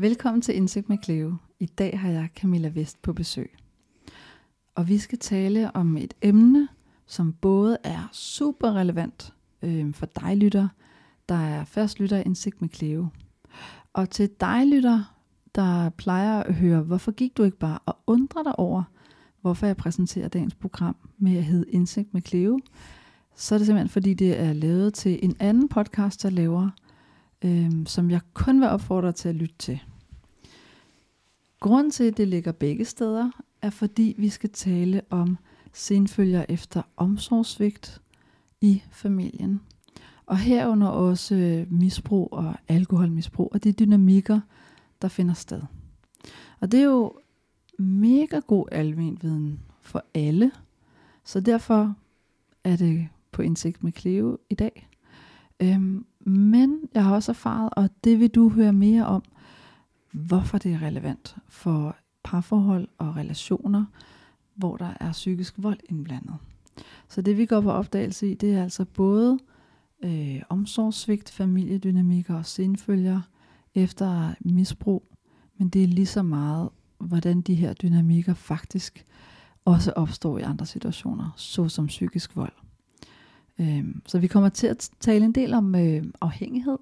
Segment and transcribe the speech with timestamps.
[0.00, 1.34] Velkommen til Indsigt med Cleo.
[1.58, 3.56] I dag har jeg Camilla Vest på besøg.
[4.74, 6.68] Og vi skal tale om et emne,
[7.06, 10.68] som både er super relevant øh, for dig lytter,
[11.28, 13.06] der er først lytter Indsigt med Cleo.
[13.92, 15.16] Og til dig lytter,
[15.54, 18.82] der plejer at høre, hvorfor gik du ikke bare og undre dig over,
[19.40, 22.60] hvorfor jeg præsenterer dagens program med at hedde Indsigt med Cleo,
[23.36, 26.70] så er det simpelthen fordi, det er lavet til en anden podcast, jeg laver,
[27.44, 29.80] øh, som jeg kun vil opfordre til at lytte til.
[31.60, 33.30] Grunden til, at det ligger begge steder,
[33.62, 35.38] er fordi vi skal tale om
[35.72, 38.02] senfølger efter omsorgsvigt
[38.60, 39.60] i familien.
[40.26, 44.40] Og herunder også øh, misbrug og alkoholmisbrug og de dynamikker,
[45.02, 45.62] der finder sted.
[46.60, 47.12] Og det er jo
[47.78, 50.50] mega god almenviden for alle,
[51.24, 51.94] så derfor
[52.64, 54.88] er det på indsigt med Cleo i dag.
[55.60, 59.22] Øhm, men jeg har også erfaret, og det vil du høre mere om,
[60.12, 63.84] hvorfor det er relevant for parforhold og relationer,
[64.54, 66.34] hvor der er psykisk vold indblandet.
[67.08, 69.38] Så det vi går på opdagelse i, det er altså både
[70.04, 73.20] øh, omsorgssvigt, familiedynamikker og sindfølger
[73.74, 75.04] efter misbrug,
[75.58, 79.04] men det er lige så meget, hvordan de her dynamikker faktisk
[79.64, 82.52] også opstår i andre situationer, såsom psykisk vold.
[83.58, 86.78] Øh, så vi kommer til at tale en del om øh, afhængighed,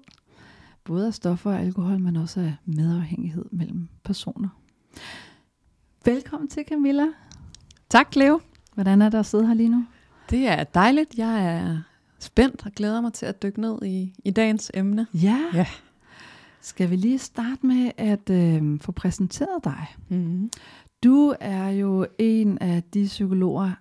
[0.89, 4.49] både af stoffer og alkohol, men også af medafhængighed mellem personer.
[6.05, 7.05] Velkommen til Camilla.
[7.89, 8.39] Tak, Leo.
[8.73, 9.85] Hvordan er det at sidde her lige nu?
[10.29, 11.17] Det er dejligt.
[11.17, 11.81] Jeg er
[12.19, 15.07] spændt og glæder mig til at dykke ned i, i dagens emne.
[15.13, 15.39] Ja.
[15.53, 15.65] Ja.
[16.61, 19.85] Skal vi lige starte med at øh, få præsenteret dig?
[20.09, 20.49] Mm-hmm.
[21.03, 23.71] Du er jo en af de psykologer,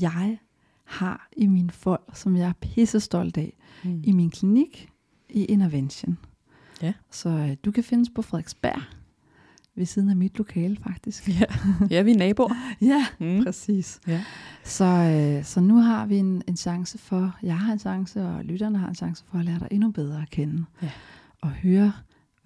[0.00, 0.38] jeg
[0.84, 4.00] har i min fold, som jeg er pisse stolt af, Mm.
[4.04, 4.88] i min klinik
[5.28, 6.18] i Intervention.
[6.82, 6.92] Ja.
[7.10, 8.82] Så øh, du kan findes på Frederiksberg,
[9.76, 11.28] ved siden af mit lokale faktisk.
[11.28, 11.44] Ja.
[11.90, 12.54] ja, vi er naboer.
[12.90, 13.44] Ja, Mm.
[13.44, 14.00] præcis.
[14.06, 14.24] Ja.
[14.64, 18.44] Så, øh, så nu har vi en, en chance for, jeg har en chance, og
[18.44, 20.64] lytterne har en chance for at lære dig endnu bedre at kende.
[20.82, 20.90] Ja.
[21.40, 21.92] Og høre,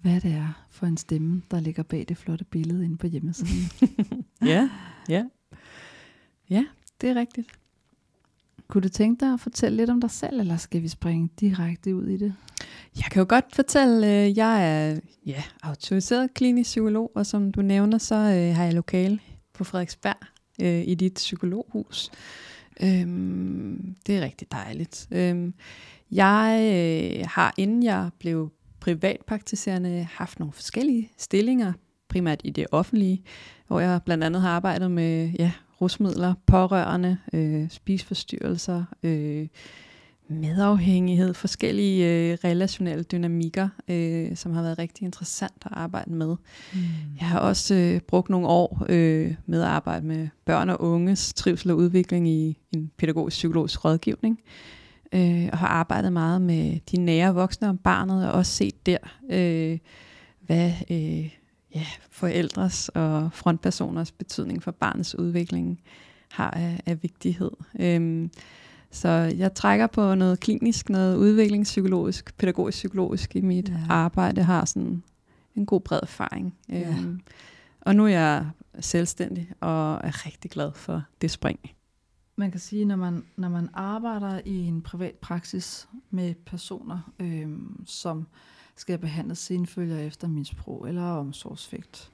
[0.01, 3.89] hvad det er for en stemme, der ligger bag det flotte billede inde på hjemmesiden.
[4.45, 4.69] ja,
[5.09, 5.25] ja.
[6.49, 6.65] Ja,
[7.01, 7.47] det er rigtigt.
[8.67, 11.95] Kunne du tænke dig at fortælle lidt om dig selv, eller skal vi springe direkte
[11.95, 12.33] ud i det?
[12.95, 17.61] Jeg kan jo godt fortælle, at jeg er ja, autoriseret klinisk psykolog, og som du
[17.61, 19.19] nævner, så øh, har jeg lokale
[19.53, 20.17] på Frederiksberg
[20.61, 22.11] øh, i dit psykologhus.
[22.83, 25.07] Øhm, det er rigtig dejligt.
[25.11, 25.53] Øhm,
[26.11, 31.73] jeg øh, har, inden jeg blev privatpraktiserende, haft nogle forskellige stillinger,
[32.09, 33.23] primært i det offentlige,
[33.67, 35.51] hvor jeg blandt andet har arbejdet med ja,
[35.81, 39.47] rusmidler, pårørende, øh, spiseforstyrrelser, øh,
[40.29, 46.35] medafhængighed, forskellige øh, relationelle dynamikker, øh, som har været rigtig interessant at arbejde med.
[46.73, 46.79] Mm.
[47.19, 51.33] Jeg har også øh, brugt nogle år øh, med at arbejde med børn og unges
[51.33, 54.39] trivsel og udvikling i en pædagogisk-psykologisk rådgivning,
[55.13, 58.97] øh, og har arbejdet meget med de nære voksne om barnet, og også set der,
[59.29, 59.77] øh,
[60.41, 61.29] hvad øh,
[61.75, 65.79] ja, forældres og frontpersoners betydning for barnets udvikling
[66.31, 67.51] har af, af vigtighed.
[67.79, 68.29] Øh,
[68.91, 73.75] så jeg trækker på noget klinisk, noget udviklingspsykologisk, pædagogisk-psykologisk i mit Ja.
[73.89, 75.03] arbejde, har sådan
[75.55, 76.55] en god bred erfaring.
[76.69, 76.89] Ja.
[76.89, 77.21] Øhm,
[77.81, 81.59] og nu er jeg selvstændig og er rigtig glad for det spring.
[82.35, 87.83] Man kan sige, når man, når man arbejder i en privat praksis med personer, øhm,
[87.85, 88.27] som
[88.75, 92.11] skal behandles senfølger efter misbrug eller omsorgsvigt,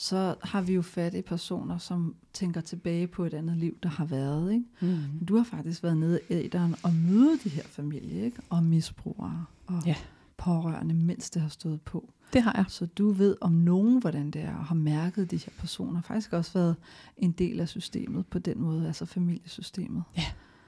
[0.00, 3.88] så har vi jo fat i personer, som tænker tilbage på et andet liv, der
[3.88, 4.52] har været.
[4.52, 4.64] Ikke?
[4.80, 5.24] Mm.
[5.26, 8.36] Du har faktisk været nede i æderen og møde de her familier, ikke?
[8.50, 9.94] og misbrugere og Ja.
[10.36, 12.12] pårørende, mens det har stået på.
[12.32, 12.64] Det har jeg.
[12.68, 16.02] Så du ved om nogen, hvordan det er, og har mærket de her personer.
[16.02, 16.76] Faktisk også været
[17.16, 20.02] en del af systemet på den måde, altså familiesystemet.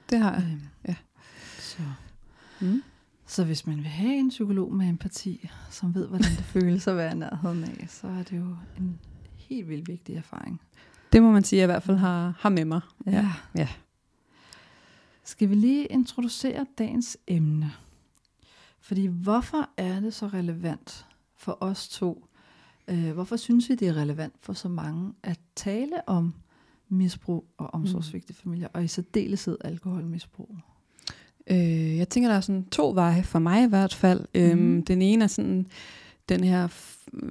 [0.09, 0.43] Det har jeg.
[0.51, 0.95] Øhm, ja.
[1.59, 1.81] Så.
[2.61, 2.81] Mm.
[3.25, 6.95] så hvis man vil have en psykolog med empati, som ved, hvordan det føles at
[6.97, 8.99] være i nærheden af, så er det jo en
[9.49, 10.61] helt vildt vigtig erfaring.
[11.13, 12.81] Det må man sige, jeg i hvert fald har, har med mig.
[13.55, 13.67] ja.
[15.23, 17.71] Skal vi lige introducere dagens emne?
[18.81, 21.05] Fordi hvorfor er det så relevant
[21.37, 22.25] for os to?
[22.87, 26.33] Øh, hvorfor synes vi, det er relevant for så mange at tale om
[26.89, 30.55] misbrug og omsorgsvigtige familier, og i særdeleshed alkoholmisbrug?
[31.47, 34.25] Øh, jeg tænker, der er sådan to veje for mig i hvert fald.
[34.33, 34.85] Øhm, Mhm.
[34.85, 35.67] Den ene er sådan
[36.29, 36.67] den her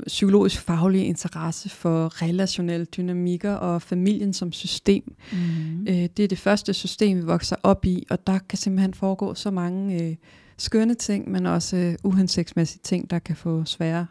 [0.06, 5.16] psykologisk faglige interesse for relationelle dynamikker og familien som system.
[5.32, 5.86] Mm.
[5.88, 9.34] Øh, det er det første system, vi vokser op i, og der kan simpelthen foregå
[9.34, 10.16] så mange øh,
[10.56, 14.06] skønne ting, men også øh, uhensigtsmæssige ting, der kan få svære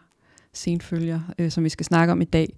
[0.54, 2.58] senfølger, øh, som vi skal snakke om i dag.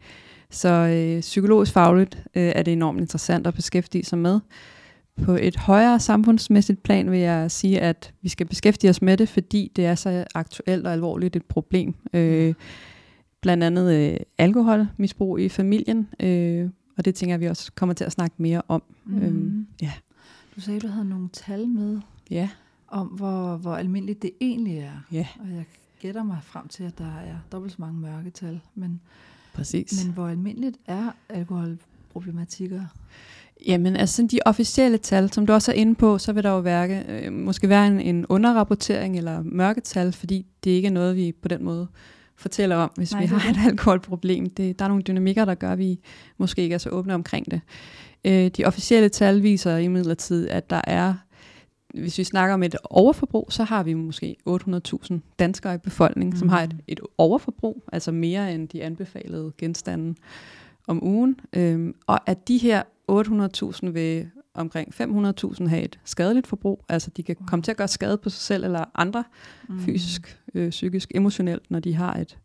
[0.49, 4.39] Så øh, psykologisk fagligt øh, er det enormt interessant at beskæftige sig med.
[5.21, 9.29] På et højere samfundsmæssigt plan vil jeg sige, at vi skal beskæftige os med det,
[9.29, 11.95] fordi det er så aktuelt og alvorligt et problem.
[12.13, 12.53] Øh,
[13.41, 18.11] blandt andet øh, alkoholmisbrug i familien, øh, og det tænker vi også kommer til at
[18.11, 18.83] snakke mere om.
[19.05, 19.21] Mm.
[19.21, 19.91] Øhm, ja.
[20.55, 21.99] Du sagde, du havde nogle tal med
[22.31, 22.49] Ja,
[22.87, 24.91] om, hvor, hvor almindeligt det egentlig er.
[25.11, 25.65] ja, Og jeg
[25.99, 28.59] gætter mig frem til, at der er dobbelt så mange mørketal.
[28.75, 29.01] Men,
[29.53, 30.05] præcis.
[30.05, 32.85] men hvor almindeligt er alkoholproblematikker?
[33.67, 36.49] Jamen, altså sådan de officielle tal, som du også er inde på, så vil der
[36.49, 41.15] jo være, øh, måske være en, en underrapportering eller mørketal, fordi det ikke er noget,
[41.15, 41.87] vi på den måde
[42.35, 44.49] fortæller om, hvis Nej, vi har et alkoholproblem.
[44.49, 45.99] Det, der er nogle dynamikker, der gør, at vi
[46.37, 47.61] måske ikke er så åbne omkring det.
[48.25, 51.13] Øh, de officielle tal viser imidlertid, at der er,
[51.93, 56.39] hvis vi snakker om et overforbrug, så har vi måske 800.000 danskere i befolkningen, mm.
[56.39, 60.15] som har et, et overforbrug, altså mere end de anbefalede genstande
[60.87, 61.39] om ugen.
[61.53, 67.23] Øhm, og at de her 800.000 vil omkring 500.000 have et skadeligt forbrug, altså de
[67.23, 69.23] kan komme til at gøre skade på sig selv eller andre,
[69.69, 69.79] Mm.
[69.79, 72.37] fysisk, øh, psykisk, emotionelt, når de har et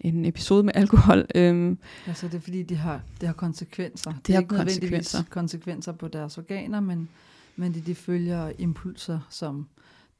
[0.00, 1.26] en episode med alkohol.
[1.34, 4.12] Øhm, Altså det er fordi, de har, det har konsekvenser.
[4.26, 5.22] Det har er ikke konsekvenser.
[5.30, 7.08] konsekvenser på deres organer, men,
[7.56, 9.66] men de, de følger impulser, som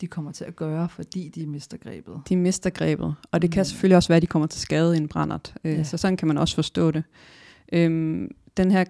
[0.00, 2.14] de kommer til at gøre, fordi de mister grebet.
[2.28, 3.64] de mister grebet, og det kan Mm.
[3.64, 5.54] selvfølgelig også være, at de kommer til skade i en brændert.
[5.64, 5.84] Øh, Ja.
[5.84, 7.04] Så sådan kan man også forstå det.
[7.72, 8.84] Øhm, den her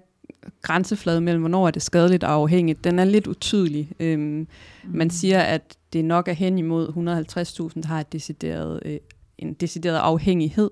[0.62, 3.92] grænseflade mellem, hvornår er det skadeligt og afhængigt, den er lidt utydelig.
[4.00, 4.46] Øhm, Mm.
[4.84, 8.98] Man siger, at det nok er hen imod 150.000, der har et decideret, øh,
[9.38, 10.70] en decideret afhængighed.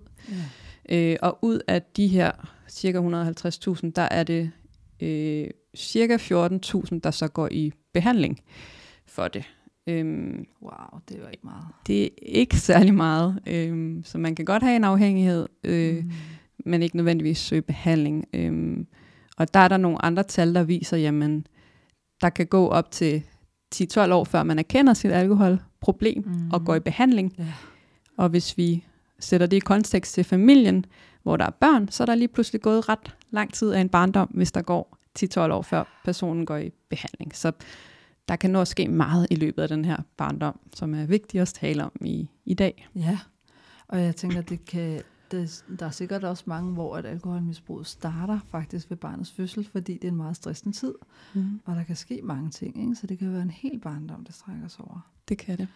[0.89, 0.97] Ja.
[1.13, 2.33] Øh, og ud af de her
[2.69, 4.51] cirka 150.000, der er det
[5.01, 5.47] øh,
[5.77, 8.41] cirka 14.000, der så går i behandling
[9.07, 9.45] for det.
[9.87, 11.65] Øhm, Wow, det var ikke meget.
[11.87, 16.11] det er ikke særlig meget, øhm, så man kan godt have en afhængighed, øh, Mm.
[16.67, 18.25] Men ikke nødvendigvis søge behandling.
[18.33, 18.87] Øhm,
[19.37, 21.47] og der er der nogle andre tal, der viser, jamen,
[22.21, 23.23] der kan gå op til
[23.75, 26.51] 10-12 år, før man erkender sit alkoholproblem Mm.
[26.53, 27.35] og går i behandling.
[27.39, 27.45] Ja.
[28.17, 28.85] Og hvis vi
[29.19, 30.85] sætter det i kontekst til familien,
[31.23, 33.89] hvor der er børn, så er der lige pludselig gået ret lang tid af en
[33.89, 37.37] barndom, hvis der går 10-12 år, før personen går i behandling.
[37.37, 37.53] Så
[38.29, 41.43] der kan nå at ske meget i løbet af den her barndom, som er vigtigt
[41.43, 42.89] at tale om i, i dag.
[42.97, 43.19] Ja,
[43.89, 48.41] og jeg tænker, det kan, det, der er sikkert også mange, hvor at alkoholmisbruget starter
[48.49, 50.95] faktisk ved barnets fødsel, fordi det er en meget stressende tid,
[51.35, 51.61] Mm.
[51.65, 52.95] og der kan ske mange ting, ikke?
[52.95, 55.01] så det kan være en hel barndom, der strækker sig over.
[55.29, 55.69] Det kan det.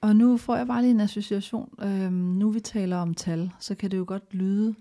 [0.00, 1.74] Og nu får jeg bare lige en association.
[1.82, 4.74] Øhm, nu vi taler om tal, så kan det jo godt lyde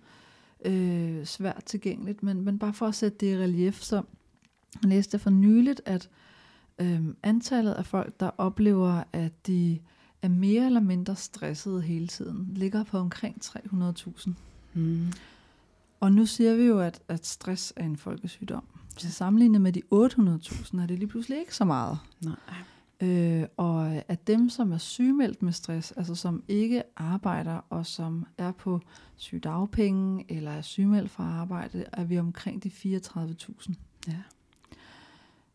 [0.66, 4.02] øh, svært tilgængeligt, men, men bare for at sætte det i relief, så
[4.84, 6.10] læste jeg for nyligt, at
[6.82, 9.80] øhm, antallet af folk, der oplever, at de
[10.22, 14.32] er mere eller mindre stressede hele tiden, ligger på omkring 300.000.
[14.74, 15.14] Mm.
[16.00, 18.64] Og nu siger vi jo, at, at stress er en folkesygdom.
[18.98, 21.98] Så sammenlignet med de 800.000 er det lige pludselig ikke så meget.
[22.22, 22.36] Nej.
[23.02, 28.26] Øh, og at dem, som er sygemeldt med stress, altså som ikke arbejder og som
[28.38, 28.82] er på
[29.16, 33.74] sygedagpenge eller er sygemeldt fra arbejde, er vi omkring de 34.000.
[34.08, 34.14] Ja.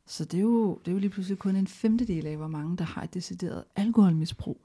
[0.07, 2.77] Så det er, jo, det er jo lige pludselig kun en femtedel af, hvor mange,
[2.77, 4.61] der har et decideret alkoholmisbrug.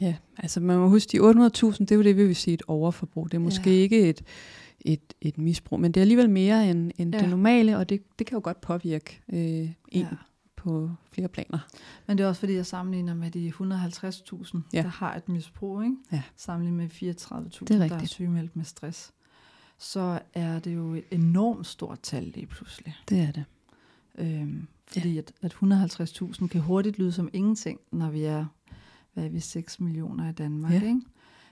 [0.00, 2.62] Ja, altså man må huske, de 800.000, det er jo det, vi vil sige et
[2.66, 3.30] overforbrug.
[3.30, 3.76] Det er måske Ja.
[3.76, 4.22] ikke et,
[4.80, 7.20] et, et misbrug, men det er alligevel mere end, end Ja.
[7.20, 10.06] det normale, og det, det kan jo godt påvirke øh, en Ja.
[10.56, 11.58] på flere planer.
[12.06, 14.82] Men det er også fordi, jeg sammenligner med de 150.000, ja.
[14.82, 15.96] Der har et misbrug, ikke?
[16.12, 16.22] Ja.
[16.36, 19.12] sammenlignet med 34.000, Det er der er sygemeldt med stress.
[19.78, 22.94] Så er det jo et enormt stort tal lige pludselig.
[23.08, 23.44] Det er det.
[24.18, 25.18] Øhm, fordi ja.
[25.18, 28.44] at, at 150.000 kan hurtigt lyde som ingenting, når vi er,
[29.14, 30.72] hvad er vi, 6 millioner i Danmark.
[30.72, 30.76] Ja.
[30.76, 31.00] Ikke?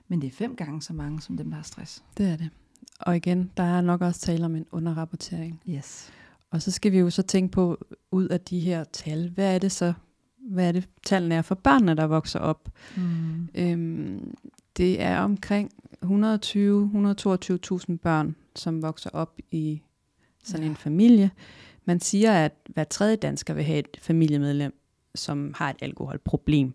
[0.08, 2.02] Men det er fem gange så mange, som dem, der har stress.
[2.16, 2.50] Det er det.
[3.00, 5.60] Og igen, der er nok også tale om en underrapportering.
[5.68, 6.12] Yes.
[6.50, 9.58] Og så skal vi jo så tænke på, ud af de her tal, hvad er
[9.58, 9.92] det så,
[10.50, 12.68] hvad er det tallene er for børnene, der vokser op?
[12.96, 13.48] Mm.
[13.54, 14.34] Øhm,
[14.76, 15.70] det er omkring
[16.04, 16.08] 120-122.000
[17.96, 19.82] børn, som vokser op i
[20.44, 20.70] sådan Ja.
[20.70, 21.30] en familie.
[21.84, 24.80] Man siger, at hver tredje dansker vil have et familiemedlem,
[25.14, 26.74] som har et alkoholproblem.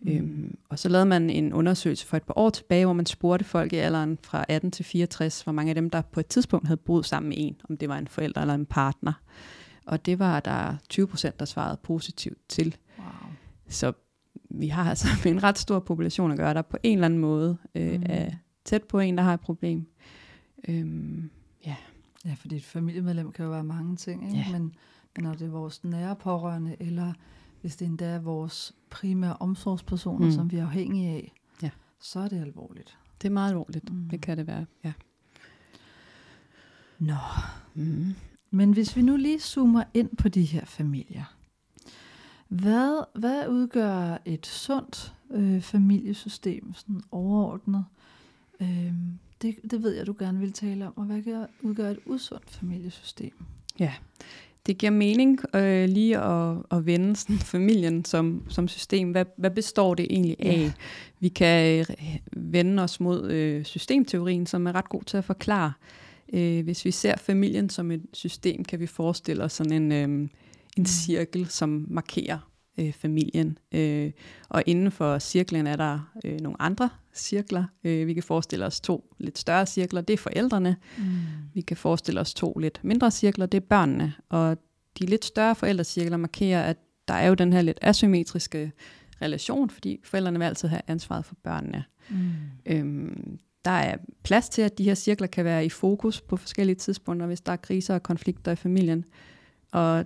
[0.00, 0.12] Mm.
[0.12, 3.44] Øhm, og så lavede man en undersøgelse for et par år tilbage, hvor man spurgte
[3.44, 6.66] folk i alderen fra 18 til 64, hvor mange af dem, der på et tidspunkt
[6.66, 9.12] havde boet sammen med en, om det var en forælder eller en partner.
[9.86, 12.76] Og det var der 20 procent, der svarede positivt til.
[12.98, 13.06] Wow.
[13.68, 13.92] Så
[14.50, 17.20] vi har altså med en ret stor population at gøre, der på en eller anden
[17.20, 18.02] måde øh, mm.
[18.08, 18.30] er
[18.64, 19.86] tæt på en, der har et problem.
[20.68, 21.30] Øhm,
[22.26, 24.36] Ja, fordi et familiemedlem kan jo være mange ting, ikke?
[24.38, 24.52] Ja.
[24.52, 24.74] Men,
[25.16, 27.12] men når det er vores nære pårørende, eller
[27.60, 30.32] hvis det endda er vores primære omsorgspersoner, mm.
[30.32, 31.70] Som vi er afhængige af, Ja.
[32.00, 32.98] så er det alvorligt.
[33.22, 33.92] Det er meget alvorligt.
[33.92, 34.08] Mm.
[34.08, 34.92] Det kan det være, ja.
[36.98, 37.16] Nå.
[37.74, 38.14] Mm.
[38.50, 41.24] Men hvis vi nu lige zoomer ind på de her familier.
[42.48, 47.84] Hvad, hvad udgør et sundt øh, familiesystem, sådan overordnet?
[48.60, 48.92] Øh,
[49.42, 50.92] det, det ved jeg, du gerne vil tale om.
[50.96, 53.32] Og hvad udgør et usundt familiesystem?
[53.78, 53.92] Ja,
[54.66, 59.10] det giver mening øh, lige at, at vende sådan, familien som, som system.
[59.10, 60.58] Hvad, hvad består det egentlig af?
[60.58, 60.72] Ja.
[61.20, 65.72] Vi kan øh, vende os mod øh, systemteorien, som er ret god til at forklare.
[66.32, 70.08] Øh, hvis vi ser familien som et system, kan vi forestille os sådan en, øh,
[70.08, 70.30] en
[70.76, 70.84] mm.
[70.84, 72.38] cirkel, som markerer
[72.78, 73.58] øh, familien.
[73.72, 74.12] Øh,
[74.48, 77.64] og inden for cirklen er der øh, nogle andre cirkler.
[77.84, 80.76] Øh, vi kan forestille os to lidt større cirkler, det er forældrene.
[80.98, 81.04] Mm.
[81.54, 84.14] Vi kan forestille os to lidt mindre cirkler, det er børnene.
[84.28, 84.58] Og
[84.98, 86.76] de lidt større forældrecirkler markerer, at
[87.08, 88.72] der er jo den her lidt asymmetriske
[89.22, 91.84] relation, fordi forældrene vil altid have ansvaret for børnene.
[92.10, 92.30] Mm.
[92.66, 96.76] Øhm, der er plads til, at de her cirkler kan være i fokus på forskellige
[96.76, 99.04] tidspunkter, hvis der er kriser og konflikter i familien.
[99.72, 100.04] Og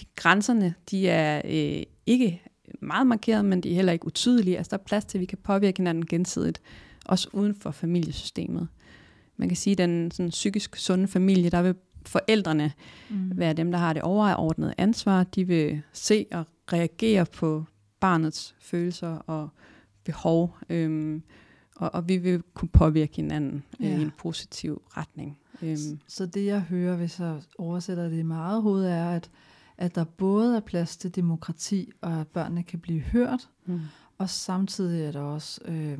[0.00, 2.42] de grænserne, de er øh, ikke
[2.80, 4.58] meget markeret, men de er heller ikke utydelige.
[4.58, 6.60] Altså der er plads til, at vi kan påvirke hinanden gensidigt,
[7.06, 8.68] også uden for familiesystemet.
[9.36, 11.74] Man kan sige, at den sådan, psykisk sunde familie, der vil
[12.06, 12.72] forældrene
[13.10, 13.32] mm.
[13.34, 15.24] være dem, der har det overordnede ansvar.
[15.24, 17.64] De vil se og reagere på
[18.00, 19.48] barnets følelser og
[20.04, 21.22] behov, øhm,
[21.76, 23.86] og, og vi vil kunne påvirke hinanden ja.
[23.86, 25.38] i en positiv retning.
[25.62, 26.00] Øhm.
[26.06, 29.30] Så det jeg hører, hvis jeg oversætter det i meget hoved, er, at
[29.80, 33.80] at der både er plads til demokrati, og at børnene kan blive hørt, mm.
[34.18, 35.98] og samtidig er der også øh,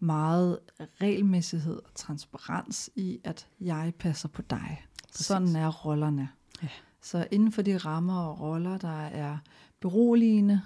[0.00, 0.58] meget
[1.00, 4.84] regelmæssighed og transparens i, at jeg passer på dig.
[5.08, 5.26] Præcis.
[5.26, 6.28] Sådan er rollerne.
[6.62, 6.68] Ja.
[7.00, 9.38] Så inden for de rammer og roller, der er
[9.80, 10.60] beroligende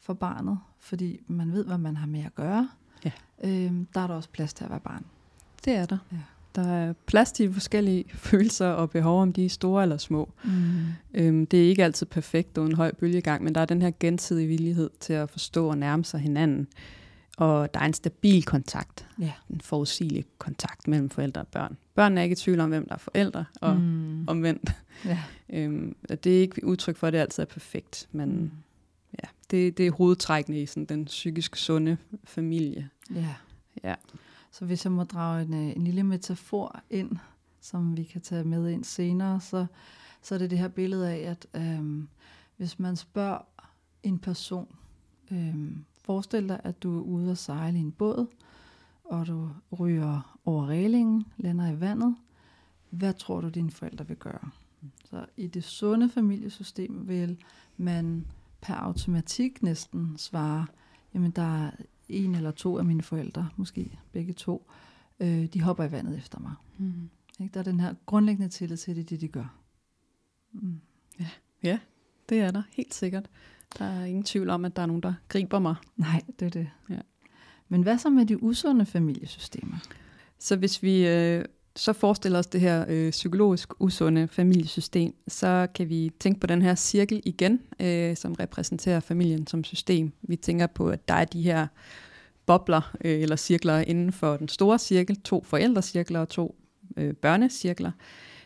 [0.00, 2.68] for barnet, fordi man ved, hvad man har med at gøre,
[3.04, 3.12] ja.
[3.44, 5.04] øh, der er der også plads til at være barn.
[5.64, 5.98] Det er der.
[6.12, 6.16] Ja.
[6.54, 10.32] Der er plads til forskellige følelser og behov, om de er store eller små.
[10.44, 10.50] Mm.
[11.14, 13.90] Øhm, det er ikke altid perfekt og en høj bølgegang, men der er den her
[14.00, 16.68] gensidige villighed til at forstå og nærme sig hinanden.
[17.36, 19.32] Og der er en stabil kontakt, ja.
[19.50, 21.76] en forudsigelig kontakt mellem forældre og børn.
[21.94, 24.28] Børn er ikke i tvivl om, hvem der er forældre, og mm.
[24.28, 24.72] omvendt.
[25.04, 25.18] Ja.
[25.52, 28.50] øhm, det er ikke udtryk for, at det altid er perfekt, men mm.
[29.22, 32.88] ja, det, det er hovedtrækkende i sådan den psykisk sunde familie.
[33.14, 33.34] Ja.
[33.84, 33.94] ja.
[34.54, 37.16] Så hvis jeg må drage en, øh, en lille metafor ind,
[37.60, 39.66] som vi kan tage med ind senere, så,
[40.22, 42.08] så er det det her billede af, at øhm,
[42.56, 43.38] hvis man spørger
[44.02, 44.68] en person,
[45.30, 48.26] øhm, forestil dig, at du er ude og sejle i en båd,
[49.04, 52.16] og du ryger over reglingen, lander i vandet,
[52.90, 54.50] hvad tror du, dine forældre vil gøre?
[55.04, 57.36] Så i det sunde familiesystem vil
[57.76, 58.26] man
[58.60, 60.66] per automatik næsten svare,
[61.14, 61.70] jamen der er
[62.08, 64.70] en eller to af mine forældre, måske begge to,
[65.20, 66.52] øh, de hopper i vandet efter mig.
[66.78, 67.10] Mm.
[67.40, 67.54] Ikke?
[67.54, 69.56] Der er den her grundlæggende tillid til det, det de gør.
[70.52, 70.80] Mm.
[71.20, 71.28] Ja.
[71.62, 71.78] ja,
[72.28, 73.28] det er der helt sikkert.
[73.78, 75.74] Der er ingen tvivl om, at der er nogen, der griber mig.
[75.96, 76.70] Nej, det er det.
[76.90, 77.00] Ja.
[77.68, 79.76] Men hvad så med de usunde familiesystemer?
[80.38, 81.44] Så hvis vi øh,
[81.76, 86.62] så forestiller os det her øh, psykologisk usunde familiesystem, så kan vi tænke på den
[86.62, 90.12] her cirkel igen, øh, som repræsenterer familien som system.
[90.22, 91.66] Vi tænker på, at der er de her
[92.46, 96.56] bobler øh, eller cirkler inden for den store cirkel, to forældrecirkler og to
[96.96, 97.90] øh, børnecirkler.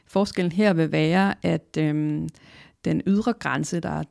[0.06, 2.28] Forskellen her vil være, at øh,
[2.85, 4.02] den ydre grænse, der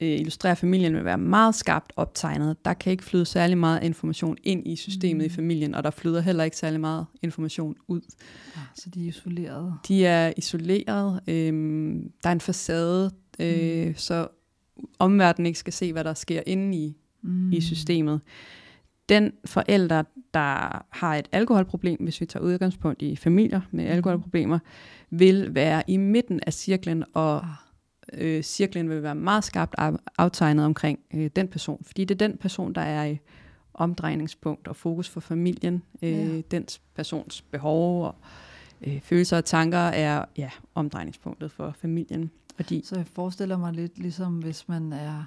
[0.00, 2.64] øh, illustrerer familien, vil være meget skarpt optegnet.
[2.64, 5.26] Der kan ikke flyde særlig meget information ind i systemet mm.
[5.26, 8.00] i familien, og der flyder heller ikke særlig meget information ud.
[8.56, 9.74] Ja, så de er isoleret?
[9.88, 11.20] De er isoleret.
[11.28, 11.52] Øh,
[12.22, 13.94] der er en facade, øh, mm.
[13.96, 14.28] så
[14.98, 17.52] omverdenen ikke skal se, hvad der sker inde i, mm.
[17.52, 18.20] i systemet.
[19.08, 20.02] Den forælder,
[20.34, 23.90] der har et alkoholproblem, hvis vi tager udgangspunkt i familier med mm.
[23.90, 24.58] alkoholproblemer,
[25.10, 27.65] vil være i midten af cirklen og ah
[28.12, 29.74] øh, cirklen vil være meget skarpt
[30.18, 33.18] aftegnet omkring øh, den person, fordi det er den person, der er i
[33.74, 35.82] omdrejningspunkt og fokus for familien.
[36.02, 36.40] Øh, ja.
[36.40, 38.14] Dens persons behov og
[38.86, 42.30] øh, følelser og tanker er ja, omdrejningspunktet for familien.
[42.56, 45.24] Fordi, Så jeg forestiller mig lidt ligesom, hvis man er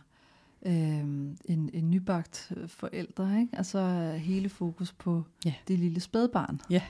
[0.66, 3.58] øh, en, en nybagt forældre, ikke?
[3.58, 5.54] altså hele fokus på ja.
[5.68, 6.62] det lille spædbarn.
[6.70, 6.82] Ja.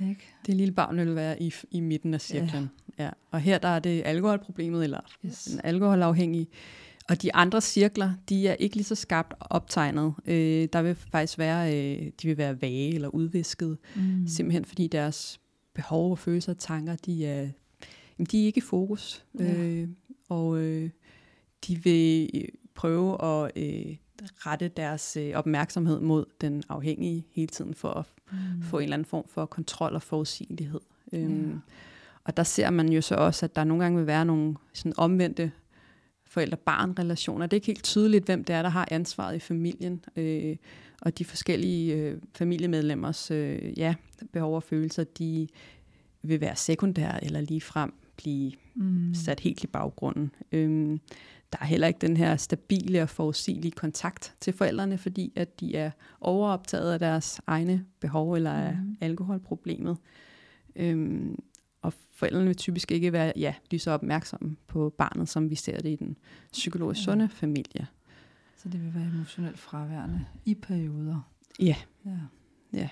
[0.00, 0.20] Ikke?
[0.46, 2.70] Det lille barn vil være i, i midten af cirklen.
[2.98, 3.04] Ja.
[3.04, 3.10] Ja.
[3.30, 5.46] Og her der er det alkoholproblemet, eller yes.
[5.46, 6.48] en alkoholafhængig.
[7.08, 10.14] Og de andre cirkler, de er ikke lige så skarpt optegnet.
[10.26, 14.26] Øh, der vil faktisk være, øh, de vil være vage eller udvisket, mm.
[14.26, 15.40] simpelthen fordi deres
[15.74, 17.48] behov og følelser og tanker, de er,
[18.30, 19.24] de er ikke i fokus.
[19.38, 19.54] Ja.
[19.54, 19.88] Øh,
[20.28, 20.90] og øh,
[21.66, 22.30] de vil
[22.74, 28.62] prøve at øh, rette deres øh, opmærksomhed mod den afhængige hele tiden for at mm.
[28.62, 30.80] få en eller anden form for kontrol og forudsigelighed.
[31.12, 31.56] Øhm, ja.
[32.24, 34.92] Og der ser man jo så også, at der nogle gange vil være nogle sådan
[34.96, 35.52] omvendte
[36.24, 37.46] forældre-barn-relationer.
[37.46, 40.56] Det er ikke helt tydeligt, hvem det er, der har ansvaret i familien, øh,
[41.00, 43.94] og de forskellige øh, familiemedlemmers øh, ja,
[44.32, 45.48] behov og følelser, de
[46.22, 49.14] vil være sekundære eller lige frem blive mm.
[49.14, 50.30] sat helt i baggrunden.
[50.52, 51.00] Øhm,
[51.54, 55.76] der er heller ikke den her stabile og forudsigelige kontakt til forældrene, fordi at de
[55.76, 58.96] er overoptaget af deres egne behov eller af mm.
[59.00, 59.96] alkoholproblemet.
[60.76, 61.38] Øhm,
[61.82, 65.80] og forældrene vil typisk ikke være ja, lige så opmærksomme på barnet, som vi ser
[65.80, 66.16] det i den
[66.52, 67.04] psykologisk ja.
[67.04, 67.86] sunde familie.
[68.56, 71.30] Så det vil være emotionelt fraværende i perioder.
[71.60, 71.76] Ja.
[72.04, 72.18] ja.
[72.72, 72.88] ja.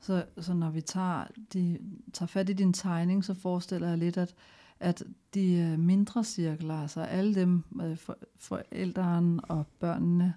[0.00, 1.78] Så, så når vi tager, de,
[2.12, 4.34] tager fat i din tegning, så forestiller jeg lidt, at,
[4.82, 5.02] at
[5.34, 10.34] de øh, mindre cirkler, altså alle dem, øh, for, forældrene og børnene,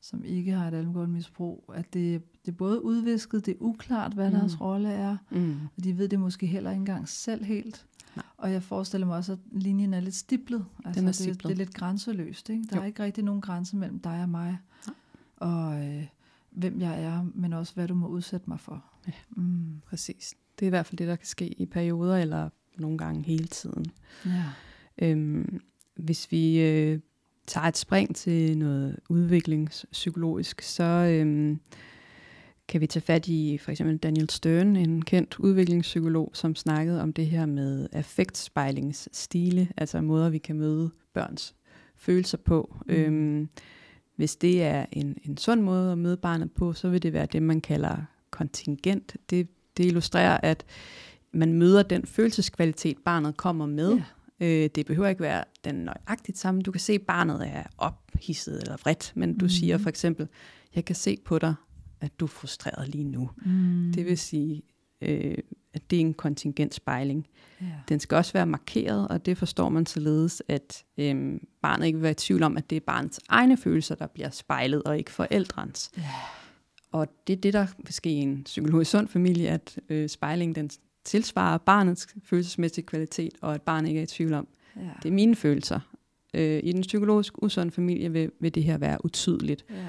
[0.00, 4.30] som ikke har et alkoholmisbrug, at det, det er både udvisket, det er uklart, hvad
[4.30, 4.36] mm.
[4.36, 5.56] deres rolle er, mm.
[5.76, 7.86] og de ved det måske heller ikke engang selv helt.
[8.16, 8.24] Nej.
[8.36, 10.64] Og jeg forestiller mig også, at linjen er lidt stiplet.
[10.84, 12.50] Altså, Den er det, det er lidt grænseløst.
[12.50, 12.64] Ikke?
[12.70, 12.82] Der jo.
[12.82, 14.58] er ikke rigtig nogen grænse mellem dig og mig.
[14.86, 14.94] Nej.
[15.36, 16.06] Og øh,
[16.50, 18.84] hvem jeg er, men også hvad du må udsætte mig for.
[19.06, 19.80] Ja, mm.
[19.86, 20.34] præcis.
[20.58, 22.48] Det er i hvert fald det, der kan ske i perioder, eller
[22.78, 23.86] nogle gange hele tiden.
[24.26, 24.44] Ja.
[24.98, 25.60] Øhm,
[25.96, 26.98] hvis vi øh,
[27.46, 31.60] tager et spring til noget udviklingspsykologisk, så øhm,
[32.68, 37.12] kan vi tage fat i for eksempel Daniel Stern, en kendt udviklingspsykolog, som snakkede om
[37.12, 41.54] det her med affektspejlingsstile, altså måder, vi kan møde børns
[41.96, 42.76] følelser på.
[42.86, 42.94] Mm.
[42.94, 43.48] Øhm,
[44.16, 47.26] hvis det er en, en sund måde at møde barnet på, så vil det være
[47.26, 47.96] det, man kalder
[48.30, 49.16] kontingent.
[49.30, 50.64] Det, det illustrerer, at
[51.36, 53.94] man møder den følelseskvalitet, barnet kommer med.
[53.94, 54.04] Ja.
[54.46, 56.62] Øh, det behøver ikke være den nøjagtigt samme.
[56.62, 59.48] Du kan se, at barnet er ophidset eller vredt, men du mm.
[59.48, 60.28] siger for eksempel,
[60.74, 61.54] jeg kan se på dig,
[62.00, 63.30] at du er frustreret lige nu.
[63.46, 63.92] Mm.
[63.94, 64.62] Det vil sige,
[65.00, 65.38] øh,
[65.74, 67.26] at det er en kontingentspejling.
[67.60, 67.66] Ja.
[67.88, 72.02] Den skal også være markeret, og det forstår man således, at øh, barnet ikke vil
[72.02, 75.10] være i tvivl om, at det er barnets egne følelser, der bliver spejlet, og ikke
[75.10, 75.90] forældrens.
[75.96, 76.02] Ja.
[76.92, 80.54] Og det er det, der vil ske i en psykologisk sund familie, at øh, spejlingen
[80.54, 80.70] den
[81.06, 84.80] tilsvarer barnets følelsesmæssige kvalitet, og at barnet ikke er i tvivl om, ja.
[85.02, 85.80] det er mine følelser.
[86.34, 89.64] Øh, I den psykologisk usund familie vil, vil det her være utydeligt.
[89.70, 89.86] Ja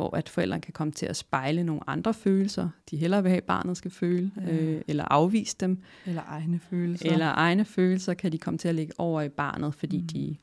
[0.00, 3.36] hvor at forældrene kan komme til at spejle nogle andre følelser, de hellere vil have,
[3.36, 4.52] at barnet skal føle, ja.
[4.52, 5.82] øh, eller afvise dem.
[6.06, 7.12] Eller egne følelser.
[7.12, 10.06] Eller egne følelser kan de komme til at lægge over i barnet, fordi mm.
[10.06, 10.36] de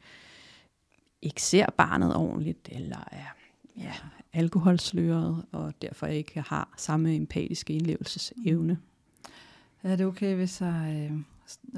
[1.21, 3.35] ikke ser barnet ordentligt, eller er
[3.77, 3.93] ja,
[4.33, 8.73] alkoholsløret, og derfor ikke har samme empatiske indlevelsesevne.
[8.73, 8.79] Mm.
[9.87, 11.17] Er det okay, hvis jeg øh,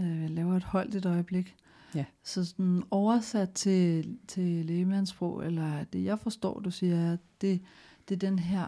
[0.06, 1.56] øh, laver et holdt et øjeblik?
[1.96, 2.06] Ja.
[2.24, 7.62] Så sådan oversat til, til lægemandssprog, eller det jeg forstår, du siger, det,
[8.10, 8.68] det er den her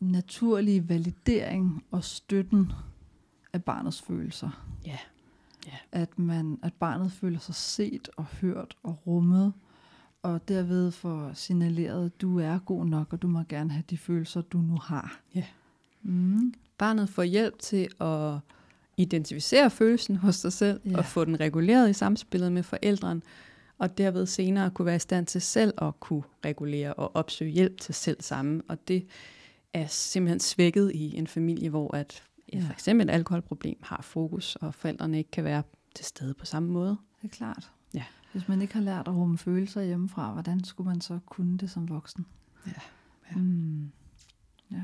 [0.00, 2.72] naturlige validering og støtten
[3.52, 4.66] af barnets følelser.
[4.86, 4.98] Ja.
[5.66, 5.76] ja.
[5.92, 9.52] At, man, at barnet føler sig set og hørt og rummet,
[10.22, 13.98] og derved får signaleret, at du er god nok, og du må gerne have de
[13.98, 15.20] følelser, du nu har.
[15.34, 15.44] Ja.
[16.02, 16.54] Mm.
[16.78, 18.38] Barnet får hjælp til at
[18.96, 20.98] identificere følelsen hos sig selv, ja.
[20.98, 23.22] og få den reguleret i samspillet med forældrene,
[23.78, 27.80] og derved senere kunne være i stand til selv at kunne regulere og opsøge hjælp
[27.80, 28.62] til selv samme.
[28.68, 29.06] Og det
[29.72, 34.56] er simpelthen svækket i en familie, hvor at ja, for eksempel et alkoholproblem har fokus,
[34.56, 35.62] og forældrene ikke kan være
[35.94, 36.96] til stede på samme måde.
[37.22, 37.72] Det er klart.
[37.94, 38.04] Ja.
[38.32, 41.70] Hvis man ikke har lært at rumme følelser hjemmefra, hvordan skulle man så kunne det
[41.70, 42.26] som voksen?
[42.66, 42.72] Ja.
[43.30, 43.36] ja.
[43.36, 43.90] Mm.
[44.70, 44.82] ja.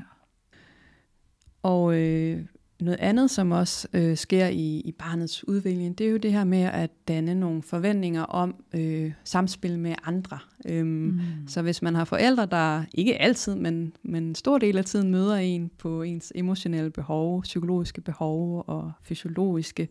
[1.63, 2.45] Og øh,
[2.79, 6.43] noget andet, som også øh, sker i, i barnets udvikling, det er jo det her
[6.43, 10.39] med at danne nogle forventninger om øh, samspil med andre.
[10.65, 11.21] Øhm, mm.
[11.47, 15.11] Så hvis man har forældre, der ikke altid, men, men en stor del af tiden
[15.11, 19.87] møder en på ens emotionelle behov, psykologiske behov og fysiologiske,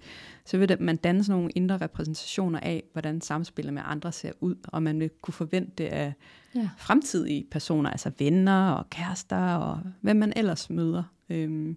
[0.47, 4.33] så vil det, man danne sådan nogle indre repræsentationer af, hvordan samspillet med andre ser
[4.41, 6.13] ud, og man vil kunne forvente det af
[6.55, 6.69] ja.
[6.79, 11.03] fremtidige personer, altså venner og kærester og hvem man ellers møder.
[11.31, 11.77] Øhm,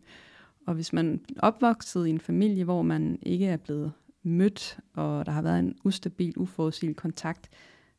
[0.65, 3.91] og hvis man er opvokset i en familie, hvor man ikke er blevet
[4.23, 7.49] mødt, og der har været en ustabil, uforudsigelig kontakt,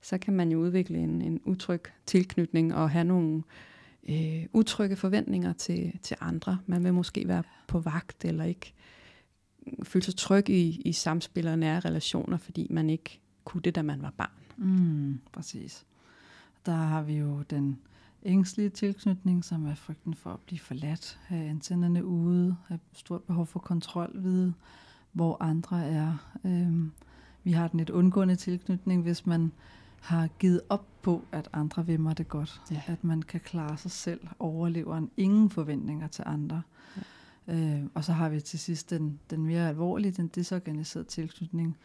[0.01, 3.43] så kan man jo udvikle en, en utryg tilknytning og have nogle
[4.09, 6.59] øh, utrygge forventninger til, til andre.
[6.67, 8.75] Man vil måske være på vagt eller ikke
[9.83, 13.83] føle sig tryg i, i samspil og nære relationer, fordi man ikke kunne det, da
[13.83, 14.31] man var barn.
[14.57, 15.87] Mm, præcis.
[16.67, 17.79] Der har vi jo den
[18.25, 23.47] ængstlige tilknytning, som er frygten for at blive forladt, have antennerne ude, have stort behov
[23.47, 24.55] for kontrol, vide,
[25.13, 26.37] hvor andre er.
[26.45, 26.93] Øhm,
[27.45, 29.53] vi har den et undgående tilknytning, hvis man
[30.01, 32.61] har givet op på, at andre vil mig det godt.
[32.71, 32.83] Ja.
[32.87, 36.63] At man kan klare sig selv, overlever ingen forventninger til andre.
[37.47, 37.55] Ja.
[37.55, 41.77] Øh, og så har vi til sidst den, den mere alvorlige, den desorganiserede tilknytning,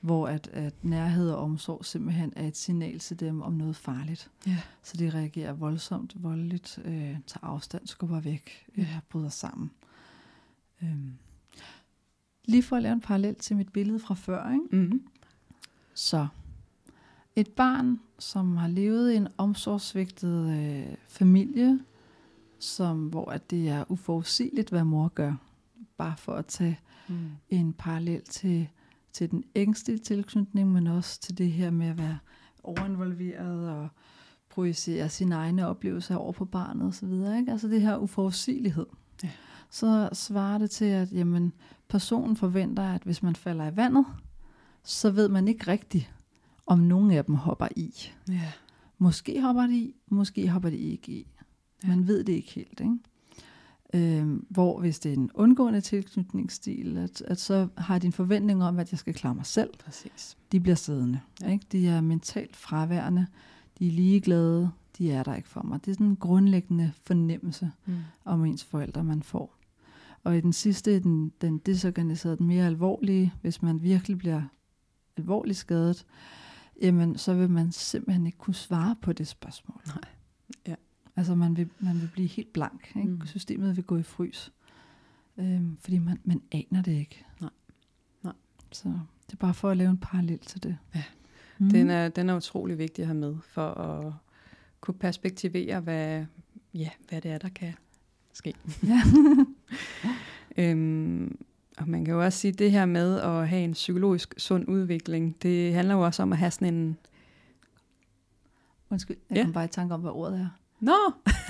[0.00, 4.30] hvor at, at nærhed og omsorg simpelthen er et signal til dem om noget farligt.
[4.46, 4.58] Ja.
[4.82, 9.70] Så de reagerer voldsomt, voldeligt, øh, tager afstand, skubber væk, øh, bryder sammen.
[10.82, 11.12] Øhm.
[12.44, 14.76] Lige for at lave en parallel til mit billede fra før, ikke?
[14.76, 15.02] Mm-hmm.
[15.94, 16.26] Så
[17.36, 21.80] et barn, som har levet i en omsorgsvigtet øh, familie,
[22.58, 25.34] som, hvor at det er uforudsigeligt, hvad mor gør.
[25.96, 26.78] Bare for at tage
[27.08, 27.30] Mm.
[27.50, 28.68] en parallel til,
[29.16, 32.18] til den ængstlige tilknytning, men også til det her med at være
[32.62, 33.88] overinvolveret og
[34.48, 37.12] projicere sine egne oplevelser over på barnet osv.
[37.38, 37.52] Ikke?
[37.52, 38.86] Altså det her uforudsigelighed.
[39.22, 39.30] Ja.
[39.70, 41.52] Så svarer det til, at jamen,
[41.88, 44.06] personen forventer, at hvis man falder i vandet,
[44.82, 46.14] så ved man ikke rigtigt,
[46.66, 47.94] om nogen af dem hopper i.
[48.28, 48.52] Ja.
[48.98, 51.26] Måske hopper de i, måske hopper de ikke i.
[51.82, 51.88] Ja.
[51.88, 52.80] Man ved det ikke helt.
[52.80, 52.98] Ikke?
[53.94, 58.64] Øhm, hvor hvis det er en undgående tilknytningsstil, at, at så har de en forventning
[58.64, 59.70] om, at jeg skal klare mig selv.
[59.84, 60.36] Præcis.
[60.52, 61.20] De bliver siddende.
[61.42, 61.50] Ja.
[61.52, 61.66] Ikke?
[61.72, 63.26] De er mentalt fraværende.
[63.78, 64.70] De er ligeglade.
[64.98, 65.84] De er der ikke for mig.
[65.84, 67.94] Det er sådan en grundlæggende fornemmelse Mm.
[68.24, 69.56] om ens forældre, man får.
[70.24, 74.42] Og i den sidste, den, den desorganiserede, den mere alvorlige, hvis man virkelig bliver
[75.16, 76.06] alvorligt skadet,
[76.82, 79.80] jamen så vil man simpelthen ikke kunne svare på det spørgsmål.
[79.86, 80.04] Nej.
[81.16, 82.92] Altså man vil, man vil blive helt blank.
[82.96, 83.08] Ikke?
[83.08, 83.26] Mm.
[83.26, 84.52] Systemet vil gå i frys.
[85.38, 87.24] Øhm, fordi man, man aner det ikke.
[87.40, 87.50] Nej.
[88.22, 88.32] Nej.
[88.72, 88.88] Så
[89.26, 90.78] det er bare for at lave en parallel til det.
[90.94, 91.02] Ja.
[91.58, 91.70] Mm.
[91.70, 94.12] Den, er, den er utrolig vigtig at have med, for at
[94.80, 96.24] kunne perspektivere, hvad,
[96.74, 97.74] ja, hvad det er, der kan
[98.32, 98.54] ske.
[98.86, 99.00] Ja.
[100.58, 101.38] Øhm,
[101.78, 104.68] og man kan jo også sige, at det her med at have en psykologisk sund
[104.68, 106.96] udvikling, det handler jo også om at have sådan en...
[108.90, 109.44] Undskyld, jeg ja.
[109.44, 110.48] kom bare i tanke om, hvad ordet er.
[110.80, 110.92] Nå,